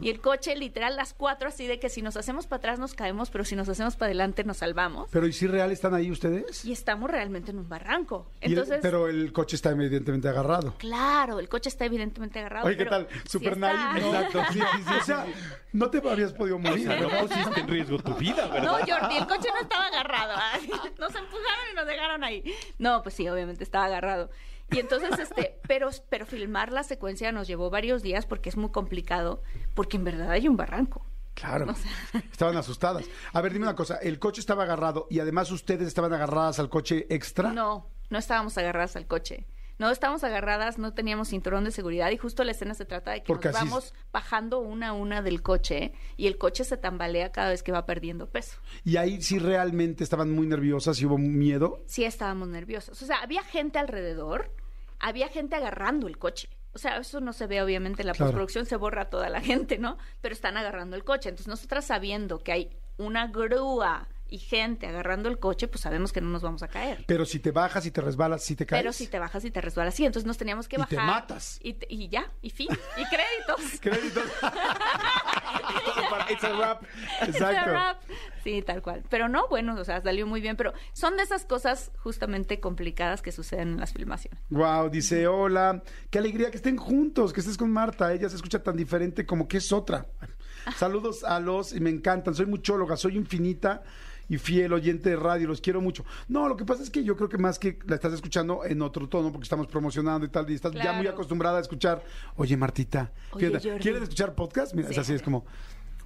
Y 0.00 0.10
el 0.10 0.20
coche, 0.20 0.54
literal, 0.56 0.96
las 0.96 1.14
cuatro, 1.14 1.48
así 1.48 1.66
de 1.66 1.78
que 1.80 1.88
si 1.88 2.02
nos 2.02 2.16
hacemos 2.16 2.46
para 2.46 2.58
atrás 2.58 2.78
nos 2.78 2.94
caemos, 2.94 3.30
pero 3.30 3.44
si 3.44 3.56
nos 3.56 3.68
hacemos 3.68 3.96
para 3.96 4.06
adelante 4.08 4.44
nos 4.44 4.58
salvamos. 4.58 5.08
Pero 5.10 5.26
¿y 5.26 5.32
si 5.32 5.46
real 5.46 5.70
están 5.72 5.94
ahí 5.94 6.10
ustedes? 6.10 6.64
Y 6.64 6.72
estamos 6.72 7.10
realmente 7.10 7.50
en 7.50 7.58
un 7.58 7.68
barranco. 7.68 8.30
Y 8.40 8.46
el- 8.46 8.52
Entonces, 8.52 8.78
pero 8.82 9.08
el 9.08 9.32
coche 9.32 9.56
está 9.56 9.70
evidentemente 9.70 10.28
agarrado. 10.28 10.74
claro, 10.78 11.40
el 11.40 11.48
coche 11.48 11.68
está 11.68 11.84
evidentemente 11.86 12.38
agarrado. 12.38 12.66
Oye, 12.66 12.76
¿qué 12.76 12.84
pero 12.84 13.06
tal? 13.06 13.08
sí 13.24 13.28
Super 13.28 13.52
está- 13.54 13.72
naive, 13.72 14.00
¿no? 14.00 14.14
Exacto, 14.14 14.42
sí, 14.52 14.60
sí, 14.60 14.82
sí, 14.86 14.94
O 15.00 15.04
sea, 15.04 15.26
no 15.72 15.90
te 15.90 15.98
habías 16.08 16.32
podido 16.32 16.58
morir. 16.58 16.88
O 16.88 16.92
sea, 16.92 17.00
no 17.00 17.08
pusiste 17.26 17.60
en 17.60 17.68
riesgo 17.68 17.98
tu 17.98 18.14
vida, 18.14 18.46
¿verdad? 18.48 18.62
No, 18.64 18.72
Jordi, 18.78 19.16
el 19.16 19.26
coche 19.26 19.48
no 19.54 19.60
estaba 19.60 19.86
agarrado. 19.86 20.34
Nos 20.98 21.14
empujaron 21.14 21.64
y 21.72 21.74
nos 21.76 21.86
dejaron 21.86 22.24
ahí. 22.24 22.44
No, 22.78 23.02
pues 23.02 23.14
sí, 23.14 23.28
obviamente 23.28 23.64
estaba 23.64 23.86
agarrado. 23.86 24.30
Y 24.70 24.78
entonces, 24.80 25.18
este, 25.18 25.58
pero, 25.66 25.88
pero 26.08 26.26
filmar 26.26 26.72
la 26.72 26.82
secuencia 26.82 27.32
nos 27.32 27.46
llevó 27.48 27.70
varios 27.70 28.02
días 28.02 28.26
porque 28.26 28.48
es 28.50 28.56
muy 28.56 28.70
complicado, 28.70 29.42
porque 29.74 29.96
en 29.96 30.04
verdad 30.04 30.30
hay 30.30 30.46
un 30.48 30.56
barranco. 30.56 31.04
Claro. 31.34 31.66
Estaban 32.32 32.56
asustadas. 32.56 33.04
A 33.32 33.40
ver, 33.40 33.52
dime 33.52 33.64
una 33.66 33.76
cosa. 33.76 33.96
El 33.96 34.18
coche 34.18 34.40
estaba 34.40 34.64
agarrado 34.64 35.06
y 35.08 35.20
además 35.20 35.50
ustedes 35.52 35.86
estaban 35.86 36.12
agarradas 36.12 36.58
al 36.58 36.68
coche 36.68 37.06
extra. 37.10 37.52
No, 37.52 37.88
no 38.10 38.18
estábamos 38.18 38.58
agarradas 38.58 38.96
al 38.96 39.06
coche. 39.06 39.46
No 39.78 39.88
estábamos 39.90 40.24
agarradas, 40.24 40.76
no 40.78 40.92
teníamos 40.92 41.28
cinturón 41.28 41.62
de 41.62 41.70
seguridad 41.70 42.10
y 42.10 42.16
justo 42.16 42.42
la 42.42 42.50
escena 42.50 42.74
se 42.74 42.84
trata 42.84 43.12
de 43.12 43.22
que 43.22 43.28
Porque 43.28 43.46
nos 43.50 43.56
es. 43.58 43.62
vamos 43.62 43.94
bajando 44.12 44.58
una 44.58 44.88
a 44.88 44.92
una 44.92 45.22
del 45.22 45.40
coche 45.40 45.92
y 46.16 46.26
el 46.26 46.36
coche 46.36 46.64
se 46.64 46.76
tambalea 46.76 47.30
cada 47.30 47.50
vez 47.50 47.62
que 47.62 47.70
va 47.70 47.86
perdiendo 47.86 48.28
peso. 48.28 48.58
Y 48.82 48.96
ahí 48.96 49.22
sí 49.22 49.38
realmente 49.38 50.02
estaban 50.02 50.32
muy 50.32 50.48
nerviosas 50.48 51.00
y 51.00 51.06
hubo 51.06 51.16
miedo. 51.16 51.78
sí 51.86 52.02
estábamos 52.02 52.48
nerviosos. 52.48 53.00
O 53.00 53.06
sea, 53.06 53.18
había 53.22 53.44
gente 53.44 53.78
alrededor, 53.78 54.52
había 55.00 55.28
gente 55.28 55.56
agarrando 55.56 56.06
el 56.08 56.18
coche. 56.18 56.48
O 56.74 56.78
sea, 56.78 56.98
eso 56.98 57.20
no 57.20 57.32
se 57.32 57.46
ve 57.46 57.62
obviamente 57.62 58.02
en 58.02 58.06
la 58.08 58.12
Claro. 58.12 58.26
postproducción, 58.30 58.66
se 58.66 58.76
borra 58.76 59.08
toda 59.10 59.28
la 59.30 59.40
gente, 59.40 59.78
¿no? 59.78 59.98
Pero 60.20 60.32
están 60.34 60.56
agarrando 60.56 60.96
el 60.96 61.04
coche. 61.04 61.28
Entonces, 61.30 61.48
nosotras 61.48 61.84
sabiendo 61.86 62.38
que 62.38 62.52
hay 62.52 62.70
una 62.98 63.26
grúa 63.28 64.08
y 64.28 64.38
gente 64.38 64.86
agarrando 64.86 65.28
el 65.28 65.38
coche, 65.38 65.68
pues 65.68 65.80
sabemos 65.80 66.12
que 66.12 66.20
no 66.20 66.28
nos 66.28 66.42
vamos 66.42 66.62
a 66.62 66.68
caer. 66.68 67.04
Pero 67.06 67.24
si 67.24 67.38
te 67.40 67.50
bajas 67.50 67.86
y 67.86 67.90
te 67.90 68.00
resbalas, 68.00 68.44
si 68.44 68.56
te 68.56 68.66
caes. 68.66 68.82
Pero 68.82 68.92
si 68.92 69.06
te 69.06 69.18
bajas 69.18 69.44
y 69.44 69.50
te 69.50 69.60
resbalas, 69.60 69.94
sí, 69.94 70.04
entonces 70.04 70.26
nos 70.26 70.36
teníamos 70.38 70.68
que 70.68 70.76
Y 70.76 70.78
bajar. 70.80 70.98
te 70.98 71.02
matas. 71.04 71.58
Y, 71.62 71.74
te- 71.74 71.86
y 71.88 72.08
ya, 72.08 72.30
y 72.42 72.50
fin, 72.50 72.68
y 72.96 73.04
créditos. 73.06 73.80
Créditos. 73.80 74.24
It's 76.30 76.44
a 76.44 76.52
wrap. 76.58 76.82
Exacto. 77.22 77.70
Rap. 77.70 78.02
Sí, 78.44 78.62
tal 78.62 78.82
cual. 78.82 79.02
Pero 79.08 79.28
no, 79.28 79.48
bueno, 79.48 79.74
o 79.74 79.84
sea, 79.84 80.00
salió 80.02 80.26
muy 80.26 80.40
bien. 80.40 80.56
Pero 80.56 80.72
son 80.92 81.16
de 81.16 81.22
esas 81.22 81.44
cosas 81.44 81.90
justamente 82.02 82.60
complicadas 82.60 83.22
que 83.22 83.32
suceden 83.32 83.68
en 83.68 83.80
las 83.80 83.92
filmaciones. 83.92 84.40
Wow, 84.50 84.90
dice, 84.90 85.26
hola, 85.26 85.82
qué 86.10 86.18
alegría 86.18 86.50
que 86.50 86.56
estén 86.58 86.76
juntos, 86.76 87.32
que 87.32 87.40
estés 87.40 87.56
con 87.56 87.70
Marta, 87.72 88.12
ella 88.12 88.28
se 88.28 88.36
escucha 88.36 88.62
tan 88.62 88.76
diferente 88.76 89.24
como 89.26 89.48
que 89.48 89.56
es 89.58 89.72
otra. 89.72 90.06
Saludos 90.76 91.24
a 91.24 91.40
los, 91.40 91.72
y 91.72 91.80
me 91.80 91.90
encantan, 91.90 92.34
soy 92.34 92.46
muchóloga, 92.46 92.96
soy 92.96 93.16
infinita 93.16 93.82
y 94.28 94.38
fiel 94.38 94.72
oyente 94.72 95.10
de 95.10 95.16
radio, 95.16 95.48
los 95.48 95.60
quiero 95.60 95.80
mucho. 95.80 96.04
No, 96.28 96.48
lo 96.48 96.56
que 96.56 96.64
pasa 96.64 96.82
es 96.82 96.90
que 96.90 97.02
yo 97.04 97.16
creo 97.16 97.28
que 97.28 97.38
más 97.38 97.58
que 97.58 97.78
la 97.86 97.94
estás 97.94 98.12
escuchando 98.12 98.64
en 98.64 98.82
otro 98.82 99.08
tono, 99.08 99.30
porque 99.32 99.44
estamos 99.44 99.66
promocionando 99.66 100.26
y 100.26 100.28
tal, 100.28 100.48
y 100.50 100.54
estás 100.54 100.72
ya 100.74 100.92
muy 100.92 101.06
acostumbrada 101.06 101.58
a 101.58 101.60
escuchar, 101.60 102.02
oye 102.36 102.56
Martita, 102.56 103.10
Oye, 103.32 103.46
fíjate, 103.48 103.68
Jordi. 103.70 103.82
¿quieres 103.82 104.02
escuchar 104.02 104.34
podcast? 104.34 104.74
Mira, 104.74 104.88
es 104.88 104.94
Sí. 104.94 105.00
así, 105.00 105.12
es 105.14 105.22
como, 105.22 105.44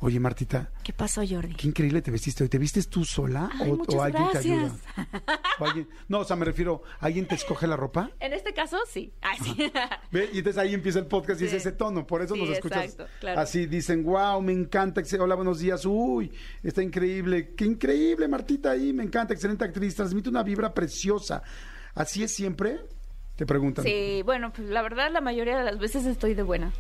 oye 0.03 0.21
Martita, 0.21 0.71
¿Qué 0.83 0.93
pasó, 0.93 1.23
Jordi? 1.27 1.55
Qué 1.55 1.69
increíble 1.69 2.03
te 2.03 2.11
vestiste 2.11 2.43
hoy. 2.43 2.49
¿Te 2.49 2.59
vistes 2.59 2.89
tú 2.89 3.05
sola 3.05 3.49
Ay, 3.61 3.71
o, 3.71 4.03
alguien 4.03 4.25
te 4.33 4.39
ayuda? 4.39 4.57
gracias. 4.97 5.33
O 5.59 5.65
alguien- 5.65 5.89
no, 6.09 6.19
o 6.21 6.25
sea, 6.25 6.35
me 6.37 6.45
refiero, 6.45 6.83
¿alguien 7.01 7.27
te 7.27 7.35
escoge 7.37 7.67
la 7.67 7.77
ropa? 7.77 8.11
En 8.21 8.33
este 8.33 8.53
caso, 8.53 8.79
sí. 8.89 9.13
Ay, 9.21 9.39
sí. 9.43 9.73
¿Ve? 10.11 10.29
Y 10.33 10.39
entonces 10.39 10.59
ahí 10.61 10.75
empieza 10.75 10.99
el 10.99 11.07
podcast 11.07 11.41
y 11.41 11.45
es 11.47 11.53
ese 11.53 11.73
tono, 11.73 12.07
por 12.07 12.21
eso 12.23 12.35
Sí, 12.35 12.41
nos 12.41 12.51
escuchas 12.51 12.85
exacto, 12.85 13.07
claro. 13.21 13.41
así. 13.41 13.67
Dicen, 13.67 14.03
wow, 14.05 14.41
me 14.43 14.53
encanta. 14.53 15.03
Hola, 15.21 15.35
buenos 15.37 15.61
días. 15.61 15.85
Uy, 15.87 16.33
está 16.63 16.83
increíble. 16.83 17.55
Qué 17.55 17.65
increíble, 17.65 18.27
Martita 18.29 18.73
ahí. 18.73 18.93
Me 18.93 19.05
encanta, 19.05 19.35
excelente 19.35 19.65
actriz. 19.65 19.95
Transmite 19.95 20.29
una 20.31 20.43
vibra 20.43 20.75
preciosa. 20.75 21.43
¿Así 21.95 22.23
es 22.25 22.35
siempre? 22.35 22.81
Te 23.37 23.47
preguntan. 23.47 23.85
Sí, 23.85 24.23
bueno, 24.25 24.53
pues 24.53 24.69
la 24.69 24.83
verdad, 24.83 25.11
la 25.13 25.21
mayoría 25.21 25.57
de 25.57 25.65
las 25.65 25.79
veces 25.79 26.07
estoy 26.07 26.35
de 26.35 26.43
buena. 26.43 26.73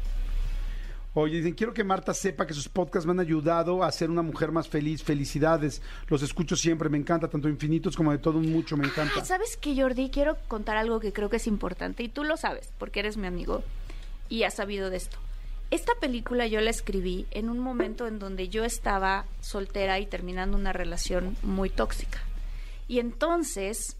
Oye, 1.14 1.36
dicen, 1.36 1.54
quiero 1.54 1.74
que 1.74 1.84
Marta 1.84 2.14
sepa 2.14 2.46
que 2.46 2.54
sus 2.54 2.70
podcasts 2.70 3.06
me 3.06 3.12
han 3.12 3.20
ayudado 3.20 3.84
a 3.84 3.92
ser 3.92 4.08
una 4.08 4.22
mujer 4.22 4.50
más 4.50 4.66
feliz. 4.66 5.02
Felicidades. 5.02 5.82
Los 6.08 6.22
escucho 6.22 6.56
siempre. 6.56 6.88
Me 6.88 6.96
encanta, 6.96 7.28
tanto 7.28 7.50
infinitos 7.50 7.96
como 7.96 8.12
de 8.12 8.18
todo 8.18 8.38
un 8.38 8.50
mucho. 8.50 8.78
Me 8.78 8.86
encanta. 8.86 9.22
¿sabes 9.24 9.58
qué, 9.58 9.78
Jordi? 9.78 10.08
Quiero 10.08 10.38
contar 10.48 10.78
algo 10.78 11.00
que 11.00 11.12
creo 11.12 11.28
que 11.28 11.36
es 11.36 11.46
importante 11.46 12.02
y 12.02 12.08
tú 12.08 12.24
lo 12.24 12.38
sabes, 12.38 12.70
porque 12.78 13.00
eres 13.00 13.18
mi 13.18 13.26
amigo 13.26 13.62
y 14.30 14.44
has 14.44 14.54
sabido 14.54 14.88
de 14.88 14.96
esto. 14.96 15.18
Esta 15.70 15.92
película 16.00 16.46
yo 16.46 16.60
la 16.60 16.70
escribí 16.70 17.26
en 17.30 17.48
un 17.48 17.58
momento 17.58 18.06
en 18.06 18.18
donde 18.18 18.48
yo 18.48 18.64
estaba 18.64 19.26
soltera 19.40 19.98
y 20.00 20.06
terminando 20.06 20.56
una 20.56 20.72
relación 20.72 21.36
muy 21.42 21.68
tóxica. 21.68 22.20
Y 22.88 22.98
entonces, 22.98 23.96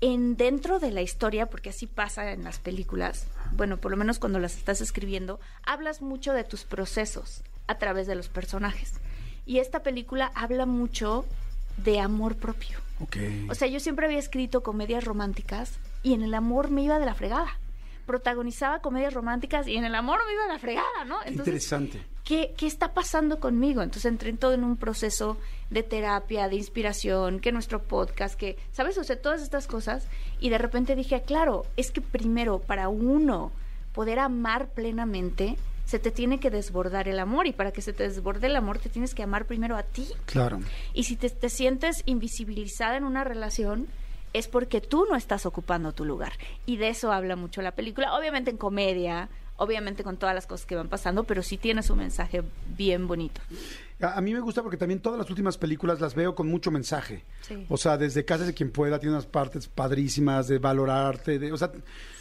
en 0.00 0.36
dentro 0.36 0.78
de 0.78 0.90
la 0.90 1.02
historia, 1.02 1.46
porque 1.46 1.70
así 1.70 1.86
pasa 1.86 2.32
en 2.32 2.44
las 2.44 2.58
películas, 2.58 3.26
bueno, 3.52 3.78
por 3.78 3.90
lo 3.90 3.96
menos 3.96 4.18
cuando 4.18 4.38
las 4.38 4.56
estás 4.56 4.80
escribiendo, 4.80 5.40
hablas 5.64 6.02
mucho 6.02 6.32
de 6.32 6.44
tus 6.44 6.64
procesos 6.64 7.42
a 7.66 7.78
través 7.78 8.06
de 8.06 8.14
los 8.14 8.28
personajes. 8.28 8.94
Y 9.46 9.58
esta 9.58 9.82
película 9.82 10.32
habla 10.34 10.66
mucho 10.66 11.24
de 11.76 12.00
amor 12.00 12.36
propio. 12.36 12.78
Ok. 13.00 13.16
O 13.48 13.54
sea, 13.54 13.68
yo 13.68 13.80
siempre 13.80 14.06
había 14.06 14.18
escrito 14.18 14.62
comedias 14.62 15.04
románticas 15.04 15.78
y 16.02 16.14
en 16.14 16.22
el 16.22 16.34
amor 16.34 16.70
me 16.70 16.82
iba 16.82 16.98
de 16.98 17.06
la 17.06 17.14
fregada. 17.14 17.58
Protagonizaba 18.06 18.80
comedias 18.80 19.12
románticas 19.12 19.66
y 19.66 19.76
en 19.76 19.84
el 19.84 19.94
amor 19.94 20.20
me 20.26 20.32
iba 20.32 20.44
de 20.44 20.52
la 20.52 20.58
fregada, 20.58 21.04
¿no? 21.06 21.20
Qué 21.20 21.30
interesante. 21.30 22.02
¿qué, 22.26 22.52
qué 22.56 22.66
está 22.66 22.92
pasando 22.92 23.40
conmigo? 23.40 23.80
Entonces 23.80 24.04
entré 24.10 24.28
en 24.28 24.36
todo 24.36 24.52
en 24.52 24.64
un 24.64 24.76
proceso 24.76 25.38
de 25.70 25.82
terapia, 25.82 26.48
de 26.48 26.56
inspiración, 26.56 27.40
que 27.40 27.52
nuestro 27.52 27.82
podcast, 27.82 28.34
que, 28.34 28.58
¿sabes? 28.72 28.98
O 28.98 29.04
sea, 29.04 29.20
todas 29.22 29.40
estas 29.40 29.66
cosas. 29.66 30.06
Y 30.40 30.50
de 30.50 30.58
repente 30.58 30.94
dije, 30.94 31.22
claro, 31.22 31.64
es 31.76 31.90
que 31.90 32.02
primero, 32.02 32.58
para 32.58 32.88
uno 32.88 33.52
poder 33.94 34.18
amar 34.18 34.68
plenamente, 34.68 35.56
se 35.86 36.00
te 36.00 36.10
tiene 36.10 36.40
que 36.40 36.50
desbordar 36.50 37.08
el 37.08 37.20
amor. 37.20 37.46
Y 37.46 37.52
para 37.52 37.70
que 37.70 37.80
se 37.80 37.92
te 37.92 38.02
desborde 38.02 38.48
el 38.48 38.56
amor, 38.56 38.78
te 38.78 38.90
tienes 38.90 39.14
que 39.14 39.22
amar 39.22 39.46
primero 39.46 39.76
a 39.76 39.84
ti. 39.84 40.06
Claro. 40.26 40.60
Y 40.92 41.04
si 41.04 41.16
te, 41.16 41.30
te 41.30 41.48
sientes 41.48 42.02
invisibilizada 42.06 42.96
en 42.96 43.04
una 43.04 43.22
relación, 43.22 43.86
es 44.38 44.48
porque 44.48 44.80
tú 44.80 45.06
no 45.10 45.16
estás 45.16 45.46
ocupando 45.46 45.92
tu 45.92 46.04
lugar. 46.04 46.32
Y 46.66 46.76
de 46.76 46.88
eso 46.88 47.12
habla 47.12 47.36
mucho 47.36 47.62
la 47.62 47.74
película. 47.74 48.14
Obviamente 48.16 48.50
en 48.50 48.56
comedia, 48.56 49.28
obviamente 49.56 50.04
con 50.04 50.16
todas 50.16 50.34
las 50.34 50.46
cosas 50.46 50.66
que 50.66 50.76
van 50.76 50.88
pasando, 50.88 51.24
pero 51.24 51.42
sí 51.42 51.56
tiene 51.56 51.82
su 51.82 51.96
mensaje 51.96 52.42
bien 52.76 53.06
bonito. 53.06 53.40
A, 53.98 54.18
a 54.18 54.20
mí 54.20 54.34
me 54.34 54.40
gusta 54.40 54.62
porque 54.62 54.76
también 54.76 55.00
todas 55.00 55.18
las 55.18 55.30
últimas 55.30 55.56
películas 55.56 56.00
las 56.02 56.14
veo 56.14 56.34
con 56.34 56.48
mucho 56.48 56.70
mensaje. 56.70 57.24
Sí. 57.40 57.64
O 57.70 57.78
sea, 57.78 57.96
desde 57.96 58.26
Casa 58.26 58.44
de 58.44 58.52
quien 58.52 58.70
pueda 58.70 58.98
tiene 58.98 59.14
unas 59.14 59.24
partes 59.24 59.68
padrísimas 59.68 60.48
de 60.48 60.58
valorarte, 60.58 61.38
de, 61.38 61.50
o 61.52 61.56
sea, 61.56 61.72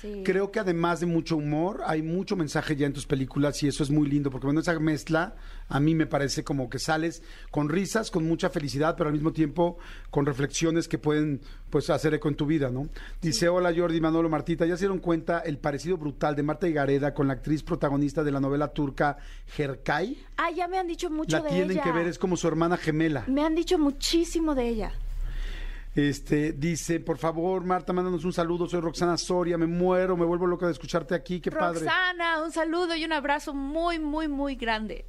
Sí. 0.01 0.21
creo 0.23 0.51
que 0.51 0.59
además 0.59 0.99
de 1.01 1.07
mucho 1.07 1.35
humor, 1.35 1.81
hay 1.85 2.01
mucho 2.03 2.35
mensaje 2.35 2.75
ya 2.75 2.85
en 2.85 2.93
tus 2.93 3.07
películas 3.07 3.61
y 3.63 3.67
eso 3.67 3.81
es 3.83 3.89
muy 3.89 4.07
lindo 4.07 4.29
porque 4.29 4.45
bueno, 4.45 4.59
esa 4.61 4.79
mezcla 4.79 5.35
a 5.67 5.79
mí 5.79 5.95
me 5.95 6.05
parece 6.05 6.43
como 6.43 6.69
que 6.69 6.77
sales 6.79 7.23
con 7.49 7.69
risas, 7.69 8.11
con 8.11 8.23
mucha 8.25 8.49
felicidad, 8.51 8.95
pero 8.95 9.07
al 9.09 9.13
mismo 9.15 9.33
tiempo 9.33 9.77
con 10.11 10.25
reflexiones 10.27 10.87
que 10.87 10.97
pueden 10.99 11.41
pues 11.75 11.89
hacer 11.89 12.13
eco 12.13 12.29
en 12.29 12.35
tu 12.35 12.45
vida, 12.45 12.69
¿no? 12.69 12.87
Dice, 13.21 13.49
hola 13.49 13.73
Jordi, 13.75 13.99
Manolo, 13.99 14.29
Martita, 14.29 14.65
¿ya 14.65 14.77
se 14.77 14.85
dieron 14.85 14.99
cuenta 14.99 15.39
el 15.39 15.57
parecido 15.57 15.97
brutal 15.97 16.33
de 16.33 16.41
Marta 16.41 16.69
Higareda 16.69 17.13
con 17.13 17.27
la 17.27 17.33
actriz 17.33 17.63
protagonista 17.63 18.23
de 18.23 18.31
la 18.31 18.39
novela 18.39 18.69
turca 18.69 19.17
Jerkay? 19.47 20.17
Ah, 20.37 20.51
ya 20.51 20.69
me 20.69 20.77
han 20.77 20.87
dicho 20.87 21.09
mucho 21.09 21.35
La 21.35 21.43
de 21.43 21.49
tienen 21.49 21.71
ella. 21.71 21.83
que 21.83 21.91
ver, 21.91 22.07
es 22.07 22.17
como 22.17 22.37
su 22.37 22.47
hermana 22.47 22.77
gemela. 22.77 23.25
Me 23.27 23.43
han 23.43 23.55
dicho 23.55 23.77
muchísimo 23.77 24.55
de 24.55 24.69
ella. 24.69 24.93
Este, 25.93 26.53
dice, 26.53 27.01
por 27.01 27.17
favor, 27.17 27.65
Marta, 27.65 27.91
mándanos 27.91 28.23
un 28.23 28.31
saludo, 28.31 28.69
soy 28.69 28.79
Roxana 28.79 29.17
Soria, 29.17 29.57
me 29.57 29.67
muero, 29.67 30.15
me 30.15 30.23
vuelvo 30.23 30.47
loca 30.47 30.67
de 30.67 30.71
escucharte 30.71 31.13
aquí, 31.13 31.41
qué 31.41 31.51
padre. 31.51 31.81
Roxana, 31.81 32.41
un 32.41 32.53
saludo 32.53 32.95
y 32.95 33.03
un 33.03 33.11
abrazo 33.11 33.53
muy, 33.53 33.99
muy, 33.99 34.29
muy 34.29 34.55
grande. 34.55 35.07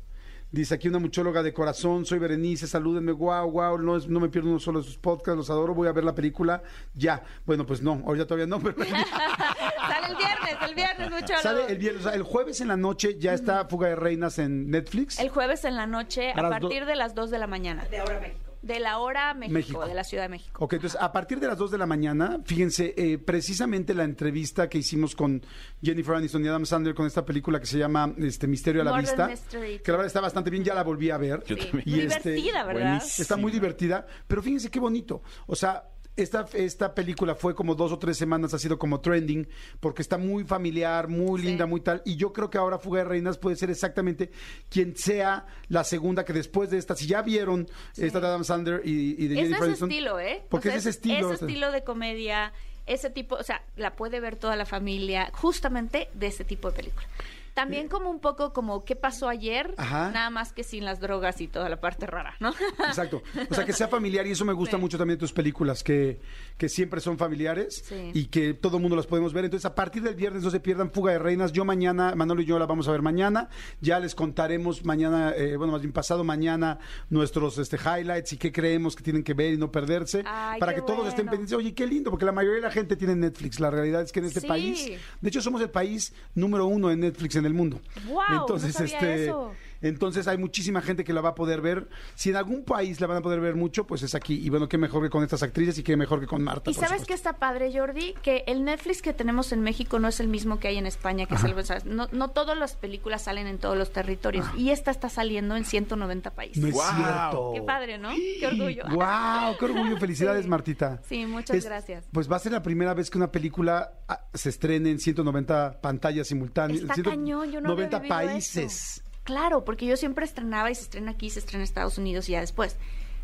Dice 0.53 0.75
aquí 0.75 0.89
una 0.89 0.99
muchóloga 1.01 1.43
de 1.43 1.53
corazón, 1.53 2.05
soy 2.07 2.19
Berenice, 2.21 2.67
salúdenme, 2.69 3.13
guau, 3.13 3.51
guau, 3.51 3.79
no, 3.79 3.97
es- 3.97 4.07
no 4.09 4.21
me 4.21 4.29
pierdo 4.29 4.49
uno 4.49 4.61
solo 4.61 4.79
de 4.81 4.87
sus 4.87 4.97
podcasts, 4.97 5.37
los 5.37 5.51
adoro, 5.51 5.75
voy 5.75 5.89
a 5.89 5.93
ver 5.93 6.05
la 6.05 6.15
película 6.15 6.63
ya. 6.95 7.23
Bueno, 7.45 7.67
pues 7.67 7.83
no, 7.83 8.01
ahorita 8.07 8.27
todavía 8.27 8.47
no, 8.47 8.61
pero 8.61 8.77
Sale 8.85 10.07
el 10.09 10.17
viernes, 10.17 10.57
el 10.69 10.75
viernes, 10.75 11.41
sale 11.43 11.67
el 11.69 11.79
viernes, 11.79 12.01
o 12.07 12.09
sea, 12.09 12.15
el 12.17 12.23
jueves 12.23 12.61
en 12.61 12.69
la 12.69 12.77
noche 12.77 13.19
ya 13.19 13.35
está 13.35 13.67
Fuga 13.67 13.89
de 13.89 13.97
Reinas 13.97 14.39
en 14.39 14.71
Netflix. 14.71 15.19
El 15.19 15.29
jueves 15.31 15.65
en 15.65 15.75
la 15.77 15.87
noche, 15.87 16.31
A 16.31 16.39
a, 16.39 16.43
las 16.43 16.61
do- 16.61 16.69
partir 16.69 16.87
de 16.87 16.97
las 16.97 17.15
2 17.15 17.31
de 17.31 17.39
la 17.39 17.47
mañana. 17.49 17.85
De 17.91 17.99
ahora 17.99 18.21
México. 18.21 18.46
De 18.67 18.81
la 18.81 18.99
hora 18.99 19.33
México, 19.35 19.55
México. 19.55 19.87
de 19.87 19.95
la 19.95 20.05
Ciudad 20.05 20.25
de 20.25 20.29
México. 20.29 20.65
Ok, 20.65 20.73
entonces 20.75 20.99
a 21.01 21.13
partir 21.13 21.39
de 21.41 21.47
las 21.47 21.57
2 21.59 21.71
de 21.71 21.79
la 21.79 21.87
mañana, 21.87 22.41
fíjense, 22.45 22.95
eh, 22.97 23.19
precisamente 23.19 23.95
la 23.95 24.05
entrevista 24.05 24.69
que 24.69 24.79
hicimos 24.79 25.15
con 25.15 25.41
Jennifer 25.83 26.15
Aniston 26.17 26.45
y 26.45 26.49
Adam 26.49 26.67
Sandler 26.67 26.95
con 26.95 27.07
esta 27.07 27.25
película 27.25 27.61
que 27.61 27.67
se 27.67 27.79
llama 27.79 28.13
este 28.19 28.47
Misterio 28.47 28.83
a 28.83 28.85
la 28.85 28.99
Vista, 28.99 29.29
Mystery. 29.29 29.79
que 29.79 29.91
la 29.93 29.99
verdad 29.99 30.07
está 30.09 30.21
bastante 30.21 30.51
bien, 30.51 30.65
ya 30.65 30.75
la 30.75 30.83
volví 30.83 31.11
a 31.11 31.17
ver. 31.19 31.43
Yo 31.47 31.57
Sí. 31.57 31.63
también. 31.71 31.83
Y 31.89 31.91
Muy 31.93 32.01
este, 32.01 32.31
divertida, 32.33 32.65
¿verdad? 32.65 32.83
buenísimo. 32.99 33.23
Está 33.23 33.37
muy 33.37 33.53
divertida, 33.53 34.07
pero 34.27 34.43
fíjense 34.43 34.71
qué 34.71 34.81
bonito. 34.81 35.23
O 35.47 35.55
sea, 35.55 35.85
esta, 36.17 36.47
esta 36.55 36.95
película 36.95 37.35
fue 37.35 37.55
como 37.55 37.75
dos 37.75 37.93
o 37.93 37.99
tres 37.99 38.17
semanas, 38.17 38.55
ha 38.55 38.59
sido 38.59 38.79
como 38.79 39.01
trending, 39.01 39.47
porque 39.81 40.03
está 40.03 40.17
muy 40.19 40.45
familiar, 40.45 41.09
muy 41.09 41.41
Sí. 41.41 41.47
linda, 41.49 41.67
muy 41.67 41.81
tal. 41.81 42.03
Y 42.05 42.17
yo 42.17 42.33
creo 42.33 42.49
que 42.51 42.59
ahora 42.59 42.79
Fuga 42.79 43.01
de 43.01 43.05
Reinas 43.05 43.39
puede 43.39 43.57
ser 43.57 43.71
exactamente 43.71 44.31
quien 44.69 44.97
sea 44.97 45.47
la 45.69 45.85
segunda 45.85 46.25
que 46.25 46.33
después 46.33 46.71
de 46.71 46.79
esta, 46.79 46.95
si 46.97 47.07
ya 47.07 47.23
vieron 47.23 47.69
esta 47.97 48.21
de 48.21 48.27
Adam 48.27 48.45
Sandler 48.45 48.81
y, 48.85 49.23
y 49.23 49.29
de 49.29 49.35
Es 49.35 49.41
Jennifer 49.41 49.57
ese 49.57 49.65
Aniston, 49.65 49.91
estilo, 49.91 50.21
¿eh? 50.21 50.43
Porque 50.49 50.69
O 50.69 50.71
sea, 50.73 50.79
es 50.79 50.87
ese 50.87 50.91
estilo. 50.91 51.33
Ese 51.33 51.45
estilo 51.45 51.71
de 51.73 51.85
comedia, 51.85 52.53
ese 52.87 53.11
tipo, 53.11 53.35
o 53.35 53.43
sea, 53.43 53.63
la 53.77 53.95
puede 53.97 54.21
ver 54.21 54.37
toda 54.37 54.57
la 54.57 54.65
familia, 54.65 55.31
justamente 55.35 56.09
de 56.15 56.29
ese 56.29 56.45
tipo 56.45 56.71
de 56.71 56.77
película. 56.77 57.07
También 57.57 57.89
como 57.89 58.11
un 58.11 58.21
poco 58.21 58.53
como 58.53 58.85
qué 58.85 58.95
pasó 58.95 59.29
ayer, 59.31 59.75
Ajá. 59.79 60.11
nada 60.13 60.29
más 60.31 60.53
que 60.53 60.63
sin 60.63 60.85
las 60.85 61.01
drogas 61.01 61.41
y 61.41 61.49
toda 61.49 61.69
la 61.71 61.81
parte 61.81 62.07
rara, 62.07 62.35
¿no? 62.39 62.51
Exacto. 62.87 63.23
O 63.51 63.55
sea, 63.55 63.65
que 63.65 63.73
sea 63.73 63.89
familiar 63.89 64.27
y 64.27 64.33
eso 64.33 64.45
me 64.45 64.53
gusta 64.53 64.77
Sí. 64.77 64.81
mucho 64.83 64.99
también 64.99 65.17
de 65.17 65.21
tus 65.21 65.33
películas, 65.33 65.83
que, 65.83 66.21
que 66.59 66.69
siempre 66.69 67.01
son 67.01 67.17
familiares 67.17 67.83
Sí. 67.89 68.11
y 68.13 68.27
que 68.27 68.53
todo 68.53 68.77
el 68.77 68.83
mundo 68.83 68.95
las 68.95 69.07
podemos 69.07 69.33
ver. 69.33 69.47
Entonces, 69.47 69.65
a 69.65 69.75
partir 69.75 70.03
del 70.03 70.15
viernes 70.15 70.43
no 70.43 70.51
se 70.51 70.61
pierdan 70.61 70.91
Fuga 70.93 71.13
de 71.13 71.19
Reinas. 71.19 71.51
Yo 71.53 71.65
mañana, 71.65 72.15
Manolo 72.15 72.43
y 72.43 72.45
yo 72.45 72.59
la 72.59 72.67
vamos 72.67 72.89
a 72.89 72.93
ver 72.93 73.01
mañana. 73.01 73.49
Ya 73.81 73.99
les 74.01 74.15
contaremos 74.15 74.85
mañana, 74.85 75.33
eh, 75.35 75.57
bueno, 75.57 75.73
más 75.73 75.81
bien 75.81 75.93
pasado 75.95 76.25
mañana, 76.25 76.79
nuestros 77.09 77.57
este, 77.57 77.79
highlights 77.79 78.35
y 78.35 78.37
qué 78.37 78.53
creemos 78.53 78.95
que 78.95 79.03
tienen 79.03 79.23
que 79.25 79.33
ver 79.33 79.55
y 79.55 79.57
no 79.57 79.73
perderse. 79.73 80.23
Ay, 80.27 80.61
para 80.61 80.75
que 80.75 80.83
todos 80.83 81.09
estén 81.09 81.25
pendientes. 81.27 81.57
Oye, 81.57 81.73
qué 81.75 81.87
lindo, 81.87 82.11
porque 82.11 82.27
la 82.27 82.33
mayoría 82.33 82.57
de 82.57 82.67
la 82.67 82.71
gente 82.71 82.97
tiene 82.97 83.15
Netflix. 83.17 83.61
La 83.61 83.71
realidad 83.71 84.03
es 84.03 84.13
que 84.13 84.21
en 84.21 84.27
este 84.27 84.41
Sí. 84.41 84.47
país, 84.47 84.91
de 85.23 85.29
hecho, 85.31 85.41
somos 85.41 85.63
el 85.63 85.71
país 85.71 86.13
número 86.35 86.67
uno 86.67 86.91
en 86.91 87.01
Netflix 87.01 87.37
en 87.37 87.46
el 87.47 87.55
mundo. 87.55 87.81
¡Guau! 88.07 88.41
Entonces, 88.41 88.75
no 88.75 88.87
sabía 88.87 88.97
este, 88.99 89.25
eso. 89.25 89.53
Entonces 89.83 90.27
hay 90.29 90.39
muchísima 90.39 90.81
gente 90.83 91.05
que 91.05 91.13
la 91.13 91.21
va 91.21 91.31
a 91.31 91.35
poder 91.35 91.61
ver. 91.61 91.89
Si 92.15 92.31
en 92.31 92.37
algún 92.37 92.65
país 92.65 93.01
la 93.01 93.07
van 93.07 93.19
a 93.19 93.21
poder 93.23 93.41
ver 93.41 93.55
mucho, 93.57 93.87
pues 93.87 94.03
es 94.03 94.15
aquí. 94.15 94.35
Y 94.45 94.51
bueno, 94.51 94.69
qué 94.69 94.79
mejor 94.79 95.03
que 95.03 95.11
con 95.11 95.23
estas 95.23 95.43
actrices 95.43 95.79
y 95.79 95.83
qué 95.83 95.97
mejor 95.97 96.21
que 96.21 96.27
con 96.27 96.43
Marta. 96.43 96.71
¿Y 96.71 96.75
por 96.75 96.87
sabes 96.87 97.05
qué 97.07 97.15
está 97.15 97.35
padre, 97.35 97.71
Jordi? 97.77 98.15
Que 98.23 98.45
el 98.47 98.65
Netflix 98.65 99.03
que 99.03 99.13
tenemos 99.13 99.53
en 99.53 99.61
México 99.63 99.99
no 99.99 100.09
es 100.09 100.21
el 100.21 100.29
mismo 100.29 100.59
que 100.59 100.69
hay 100.69 100.77
en 100.79 100.87
España. 100.87 101.27
que 101.27 101.35
es 101.35 101.45
el- 101.45 101.53
o 101.59 101.63
sea, 101.63 101.79
no, 101.85 102.09
no 102.13 102.31
todas 102.31 102.57
las 102.59 102.75
películas 102.77 103.23
salen 103.23 103.47
en 103.47 103.59
todos 103.59 103.77
los 103.77 103.93
territorios. 103.93 104.47
Y 104.57 104.71
esta 104.71 104.91
está 104.91 105.09
saliendo 105.09 105.57
en 105.57 105.65
190 105.65 106.31
países. 106.35 106.59
No 106.63 106.69
es 106.69 106.75
Guau. 106.75 106.95
cierto. 106.97 107.51
Qué 107.55 107.63
padre, 107.63 107.99
¿no? 107.99 108.11
Qué 108.41 108.47
orgullo. 108.47 108.85
¡Wow! 108.91 109.57
¡Qué 109.59 109.65
orgullo! 109.65 109.97
Felicidades, 109.99 110.45
Sí. 110.45 110.49
Martita. 110.51 111.01
Sí, 111.09 111.27
muchas 111.27 111.65
gracias. 111.65 112.05
Pues 112.13 112.31
va 112.31 112.37
a 112.37 112.39
ser 112.39 112.53
la 112.53 112.63
primera 112.63 112.95
vez 112.95 113.11
que 113.11 113.19
una 113.19 113.31
película 113.33 113.93
ah, 114.09 114.27
se 114.35 114.49
estrene 114.51 114.91
en 114.91 114.99
190 114.99 115.81
pantallas 115.81 116.27
simultáneas. 116.29 116.83
Está 116.83 116.95
en 116.97 117.03
cañón, 117.03 117.51
yo 117.51 117.61
no 117.61 117.73
había 117.73 117.87
90 117.89 117.99
vivido 118.01 118.15
países. 118.17 118.73
eso. 118.99 119.03
Claro, 119.27 119.65
porque 119.65 119.85
yo 119.85 119.97
siempre 119.99 120.25
estrenaba 120.25 120.71
y 120.71 120.75
se 120.75 120.83
estrena 120.83 121.11
aquí, 121.11 121.29
se 121.29 121.41
estrena 121.41 121.61
en 121.63 121.65
Estados 121.65 121.99
Unidos 121.99 122.29
y 122.29 122.33
ya 122.33 122.41
después. 122.41 122.77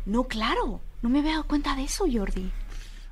No, 0.05 0.25
claro, 0.25 0.81
no 1.01 1.09
me 1.09 1.19
había 1.19 1.31
dado 1.31 1.47
cuenta 1.47 1.75
de 1.75 1.83
eso, 1.85 2.05
Jordi. 2.11 2.51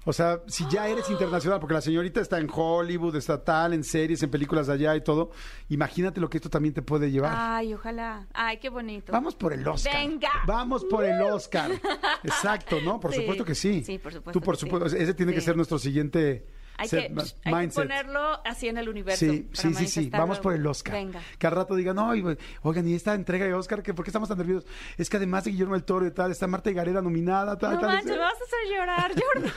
O 0.03 0.13
sea, 0.13 0.41
si 0.47 0.65
ya 0.67 0.87
eres 0.87 1.09
internacional, 1.11 1.59
porque 1.59 1.75
la 1.75 1.81
señorita 1.81 2.21
está 2.21 2.39
en 2.39 2.49
Hollywood, 2.51 3.15
está 3.15 3.43
tal, 3.43 3.73
en 3.73 3.83
series, 3.83 4.23
en 4.23 4.31
películas 4.31 4.65
de 4.65 4.73
allá 4.73 4.95
y 4.95 5.01
todo, 5.03 5.29
imagínate 5.69 6.19
lo 6.19 6.27
que 6.27 6.37
esto 6.39 6.49
también 6.49 6.73
te 6.73 6.81
puede 6.81 7.11
llevar. 7.11 7.33
Ay, 7.37 7.75
ojalá. 7.75 8.25
Ay, 8.33 8.57
qué 8.57 8.69
bonito. 8.69 9.11
Vamos 9.11 9.35
por 9.35 9.53
el 9.53 9.65
Oscar. 9.67 9.93
Venga. 9.95 10.31
Vamos 10.47 10.83
por 10.85 11.05
el 11.05 11.21
Oscar. 11.21 11.71
Exacto, 12.23 12.81
¿no? 12.83 12.99
Por 12.99 13.13
Sí. 13.13 13.19
supuesto 13.21 13.45
que 13.45 13.53
sí. 13.55 13.83
Sí, 13.85 13.99
por 13.99 14.11
supuesto 14.11 14.39
Tú, 14.39 14.43
por 14.43 14.57
sí. 14.57 14.61
supuesto. 14.65 14.97
Ese 14.97 15.13
tiene 15.13 15.33
que 15.33 15.41
ser 15.41 15.55
nuestro 15.55 15.77
siguiente 15.77 16.47
Hay, 16.81 16.87
set- 16.89 17.13
que, 17.13 17.49
hay 17.55 17.67
que 17.67 17.73
ponerlo 17.73 18.39
así 18.45 18.67
en 18.67 18.77
el 18.77 18.89
universo. 18.89 19.25
Sí, 19.25 19.41
para 19.41 19.61
sí, 19.61 19.73
sí, 19.73 19.87
sí. 19.87 20.09
Vamos 20.09 20.39
por 20.39 20.53
el 20.53 20.65
Oscar. 20.65 20.93
Venga. 20.93 21.19
Que 21.37 21.47
al 21.47 21.53
rato 21.53 21.75
digan, 21.75 21.95
no, 21.95 22.09
oigan, 22.09 22.87
y 22.87 22.93
esta 22.95 23.13
entrega 23.13 23.45
de 23.45 23.53
Oscar, 23.53 23.83
¿qué, 23.83 23.93
¿por 23.93 24.03
qué 24.05 24.09
estamos 24.09 24.29
tan 24.29 24.37
nerviosos? 24.37 24.69
Es 24.97 25.09
que 25.09 25.17
además 25.17 25.43
de 25.43 25.51
Guillermo 25.51 25.73
del 25.73 25.83
Toro 25.83 26.05
y 26.05 26.11
tal, 26.11 26.31
está 26.31 26.47
Marta 26.47 26.69
y 26.69 26.73
Gareda 26.73 27.01
nominada, 27.01 27.57
tal, 27.57 27.75
No 27.75 27.79
tal. 27.81 27.89
manches, 27.91 28.11
me 28.11 28.17
vas 28.17 28.33
a 28.33 28.43
hacer 28.43 28.77
llorar, 28.77 29.11
Jordi. 29.33 29.49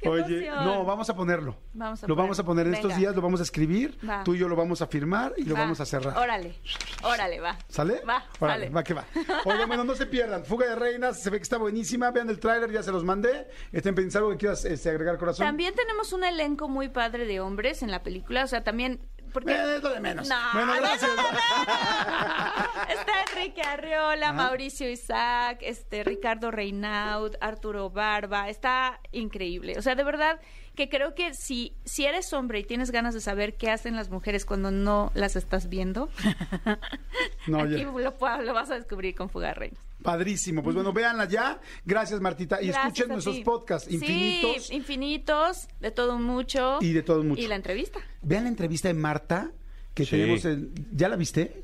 Oye, 0.04 0.48
no, 0.50 0.84
vamos 0.84 1.08
a 1.10 1.16
ponerlo. 1.16 1.56
Vamos 1.72 2.04
a 2.04 2.06
lo 2.06 2.14
vamos 2.14 2.38
a 2.38 2.44
poner 2.44 2.66
en 2.66 2.74
estos 2.74 2.96
días, 2.96 3.14
lo 3.14 3.22
vamos 3.22 3.40
a 3.40 3.42
escribir, 3.42 3.98
Va. 4.08 4.24
tú 4.24 4.34
y 4.34 4.38
yo 4.38 4.48
lo 4.48 4.56
vamos 4.56 4.82
a 4.82 4.86
firmar 4.86 5.34
y 5.36 5.44
lo 5.44 5.54
Va. 5.54 5.60
vamos 5.60 5.80
a 5.80 5.86
cerrar. 5.86 6.16
Órale, 6.16 6.54
órale, 7.02 7.40
va. 7.40 7.56
¿Sale? 7.68 8.02
Va, 8.08 8.24
Órale, 8.40 8.68
va 8.70 8.84
que 8.84 8.94
va. 8.94 9.04
Oigan, 9.44 9.68
bueno, 9.68 9.84
no 9.84 9.94
se 9.94 10.06
pierdan. 10.06 10.44
Fuga 10.44 10.66
de 10.66 10.76
Reinas, 10.76 11.22
se 11.22 11.30
ve 11.30 11.38
que 11.38 11.42
está 11.44 11.58
buenísima. 11.58 12.10
Vean 12.10 12.28
el 12.28 12.38
tráiler, 12.38 12.70
ya 12.70 12.82
se 12.82 12.92
los 12.92 13.04
mandé. 13.04 13.48
Estén 13.72 13.94
algo 14.14 14.30
que 14.30 14.36
quieras 14.36 14.64
este, 14.64 14.90
agregar, 14.90 15.18
corazón. 15.18 15.46
También 15.46 15.74
tenemos 15.74 16.12
un 16.12 16.24
elenco 16.24 16.68
muy 16.68 16.88
padre 16.88 17.26
de 17.26 17.40
hombres 17.40 17.82
en 17.82 17.90
la 17.90 18.02
película, 18.02 18.44
o 18.44 18.46
sea, 18.46 18.62
también... 18.62 19.00
Porque... 19.36 19.52
Eh, 19.52 19.76
es 19.76 19.82
lo 19.82 19.90
de 19.90 20.00
menos. 20.00 20.26
No, 20.26 20.34
bueno, 20.54 20.74
no, 20.76 20.80
gracias. 20.80 21.10
no, 21.14 21.22
no, 21.22 21.30
no. 21.30 22.88
Está 22.88 23.12
Enrique 23.28 23.60
Arriola, 23.60 24.32
Mauricio 24.32 24.88
Isaac, 24.88 25.58
este 25.60 26.04
Ricardo 26.04 26.50
Reinaud, 26.50 27.34
Arturo 27.42 27.90
Barba, 27.90 28.48
está 28.48 28.98
increíble. 29.12 29.74
O 29.76 29.82
sea, 29.82 29.94
de 29.94 30.04
verdad 30.04 30.40
que 30.74 30.88
creo 30.88 31.14
que 31.14 31.34
si, 31.34 31.76
si 31.84 32.06
eres 32.06 32.32
hombre 32.32 32.60
y 32.60 32.64
tienes 32.64 32.90
ganas 32.90 33.12
de 33.12 33.20
saber 33.20 33.58
qué 33.58 33.70
hacen 33.70 33.94
las 33.94 34.08
mujeres 34.08 34.46
cuando 34.46 34.70
no 34.70 35.12
las 35.12 35.36
estás 35.36 35.68
viendo, 35.68 36.08
No, 37.46 37.60
aquí 37.62 37.84
lo, 37.84 38.12
vas 38.54 38.70
a 38.70 38.74
descubrir 38.74 39.14
con 39.14 39.28
Fuga 39.28 39.48
de 39.48 39.54
Reinas. 39.54 39.80
Padrísimo. 40.06 40.62
Pues 40.62 40.74
bueno, 40.74 40.92
véanla 40.92 41.26
ya. 41.28 41.60
Gracias, 41.84 42.20
Martita. 42.20 42.62
Y 42.62 42.68
Gracias 42.68 42.86
escuchen 42.86 43.08
nuestros 43.08 43.36
ti. 43.36 43.44
podcasts 43.44 43.90
infinitos. 43.92 44.66
Sí, 44.68 44.74
infinitos, 44.74 45.68
de 45.80 45.90
todo 45.90 46.18
mucho. 46.18 46.78
Y 46.80 46.92
de 46.92 47.02
todo 47.02 47.22
mucho. 47.22 47.42
Y 47.42 47.46
la 47.48 47.56
entrevista. 47.56 48.00
Vean 48.22 48.44
la 48.44 48.48
entrevista 48.50 48.88
de 48.88 48.94
Marta 48.94 49.50
que 49.94 50.04
Sí. 50.04 50.10
tenemos 50.12 50.44
en... 50.44 50.72
¿Ya 50.92 51.08
la 51.08 51.16
viste? 51.16 51.62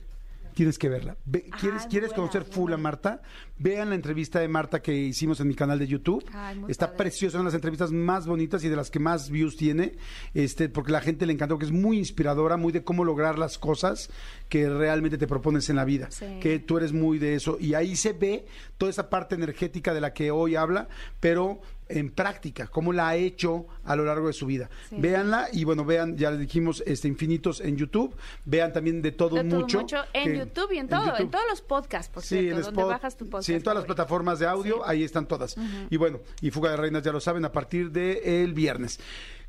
Tienes 0.55 0.79
que 0.79 0.89
verla. 0.89 1.17
Ve- 1.25 1.45
Ay, 1.51 1.61
¿Quieres, 1.61 1.83
muy 1.83 1.91
¿quieres 1.91 2.09
buena, 2.11 2.17
conocer 2.23 2.43
muy 2.43 2.53
full 2.53 2.63
a 2.73 2.77
buena. 2.77 2.83
Marta? 2.83 3.23
Vean 3.59 3.89
la 3.91 3.95
entrevista 3.95 4.41
de 4.41 4.49
Marta 4.49 4.83
que 4.83 4.93
hicimos 4.95 5.41
en 5.41 5.49
mi 5.49 5.55
canal 5.55 5.79
de 5.79 5.87
YouTube. 5.87 6.25
Ay, 6.33 6.61
Está 6.69 6.87
padre. 6.87 6.99
preciosa, 6.99 7.39
son 7.39 7.45
las 7.45 7.55
entrevistas 7.55 7.93
más 7.93 8.27
bonitas 8.27 8.63
y 8.65 8.69
de 8.69 8.77
las 8.77 8.91
que 8.91 8.99
más 8.99 9.31
views 9.31 9.57
tiene, 9.57 9.95
este, 10.35 10.69
porque 10.69 10.93
la 10.93 11.01
gente 11.01 11.27
le 11.27 11.33
encantó, 11.33 11.59
que 11.59 11.65
es 11.67 11.73
muy 11.73 11.99
inspiradora, 11.99 12.57
muy 12.57 12.73
de 12.73 12.83
cómo 12.85 13.05
lograr 13.05 13.39
las 13.39 13.59
cosas 13.59 14.11
que 14.49 14.69
realmente 14.69 15.17
te 15.19 15.27
propones 15.27 15.71
en 15.71 15.77
la 15.77 15.85
vida. 15.85 16.11
Sí. 16.11 16.27
Que 16.41 16.59
tú 16.59 16.77
eres 16.79 16.93
muy 16.93 17.19
de 17.19 17.35
eso. 17.35 17.57
Y 17.61 17.75
ahí 17.75 17.97
se 17.97 18.13
ve 18.13 18.47
toda 18.79 18.91
esa 18.91 19.09
parte 19.09 19.35
energética 19.37 19.95
de 19.95 20.01
la 20.01 20.13
que 20.13 20.31
hoy 20.31 20.57
habla, 20.57 20.89
pero 21.21 21.61
en 21.99 22.11
práctica, 22.11 22.67
cómo 22.67 22.93
la 22.93 23.09
ha 23.09 23.17
hecho 23.17 23.67
a 23.85 23.95
lo 23.97 24.05
largo 24.05 24.27
de 24.27 24.33
su 24.33 24.47
vida. 24.47 24.69
Sí. 24.91 24.97
Véanla 24.99 25.49
y 25.53 25.65
bueno, 25.65 25.85
vean, 25.85 26.17
ya 26.17 26.31
les 26.31 26.41
dijimos, 26.41 26.83
este 26.87 27.09
Infinitos 27.09 27.61
en 27.61 27.77
YouTube. 27.77 28.15
Vean 28.45 28.73
también 28.73 29.03
de 29.03 29.13
todo 29.13 29.37
De 29.37 29.45
todo 29.45 29.61
mucho. 29.61 29.81
mucho 29.81 29.99
en 30.13 30.33
que- 30.33 30.39
YouTube 30.39 30.73
y 30.73 30.79
en 30.79 30.89
todo, 30.89 31.17
en, 31.19 31.31
todos 31.31 31.45
los 31.51 31.61
podcasts, 31.61 32.13
por 32.13 32.23
Sí, 32.23 32.39
cierto, 32.41 32.57
en 32.59 32.63
donde 32.65 32.81
Spot- 32.83 32.91
bajas 32.91 33.17
tu 33.17 33.25
podcast. 33.29 33.47
sí, 33.47 33.55
en 33.55 33.63
todas 33.63 33.77
las 33.77 33.85
plataformas 33.85 34.39
de 34.39 34.47
audio, 34.47 34.77
Sí. 34.77 34.81
ahí 34.87 35.05
están 35.05 35.27
todas. 35.27 35.57
Y 35.91 35.97
bueno, 35.97 36.21
y 36.41 36.51
Fuga 36.51 36.71
de 36.71 36.77
Reinas 36.77 37.03
ya 37.03 37.13
lo 37.13 37.21
saben 37.21 37.45
a 37.45 37.53
partir 37.53 37.91
del 37.91 38.53
viernes. 38.55 38.99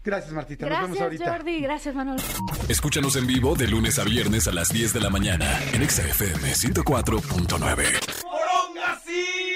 Gracias, 0.06 0.34
Martita. 0.34 0.66
Nos 0.68 0.82
vemos 0.82 0.98
Gracias, 0.98 1.22
ahorita. 1.22 1.32
Jordi. 1.38 1.62
Gracias, 1.62 1.96
Manuel. 1.96 2.20
Escúchanos 2.68 3.16
en 3.16 3.26
vivo 3.26 3.56
de 3.56 3.68
lunes 3.70 3.98
a 4.00 4.04
viernes 4.04 4.50
a 4.50 4.52
las 4.52 4.68
10 4.74 4.92
de 4.94 5.00
la 5.00 5.10
mañana 5.10 5.48
en 5.74 5.82
Exa 5.82 6.02
FM 6.06 6.54
104.9. 6.54 7.86
¡Poronga, 8.22 9.00
sí! 9.06 9.53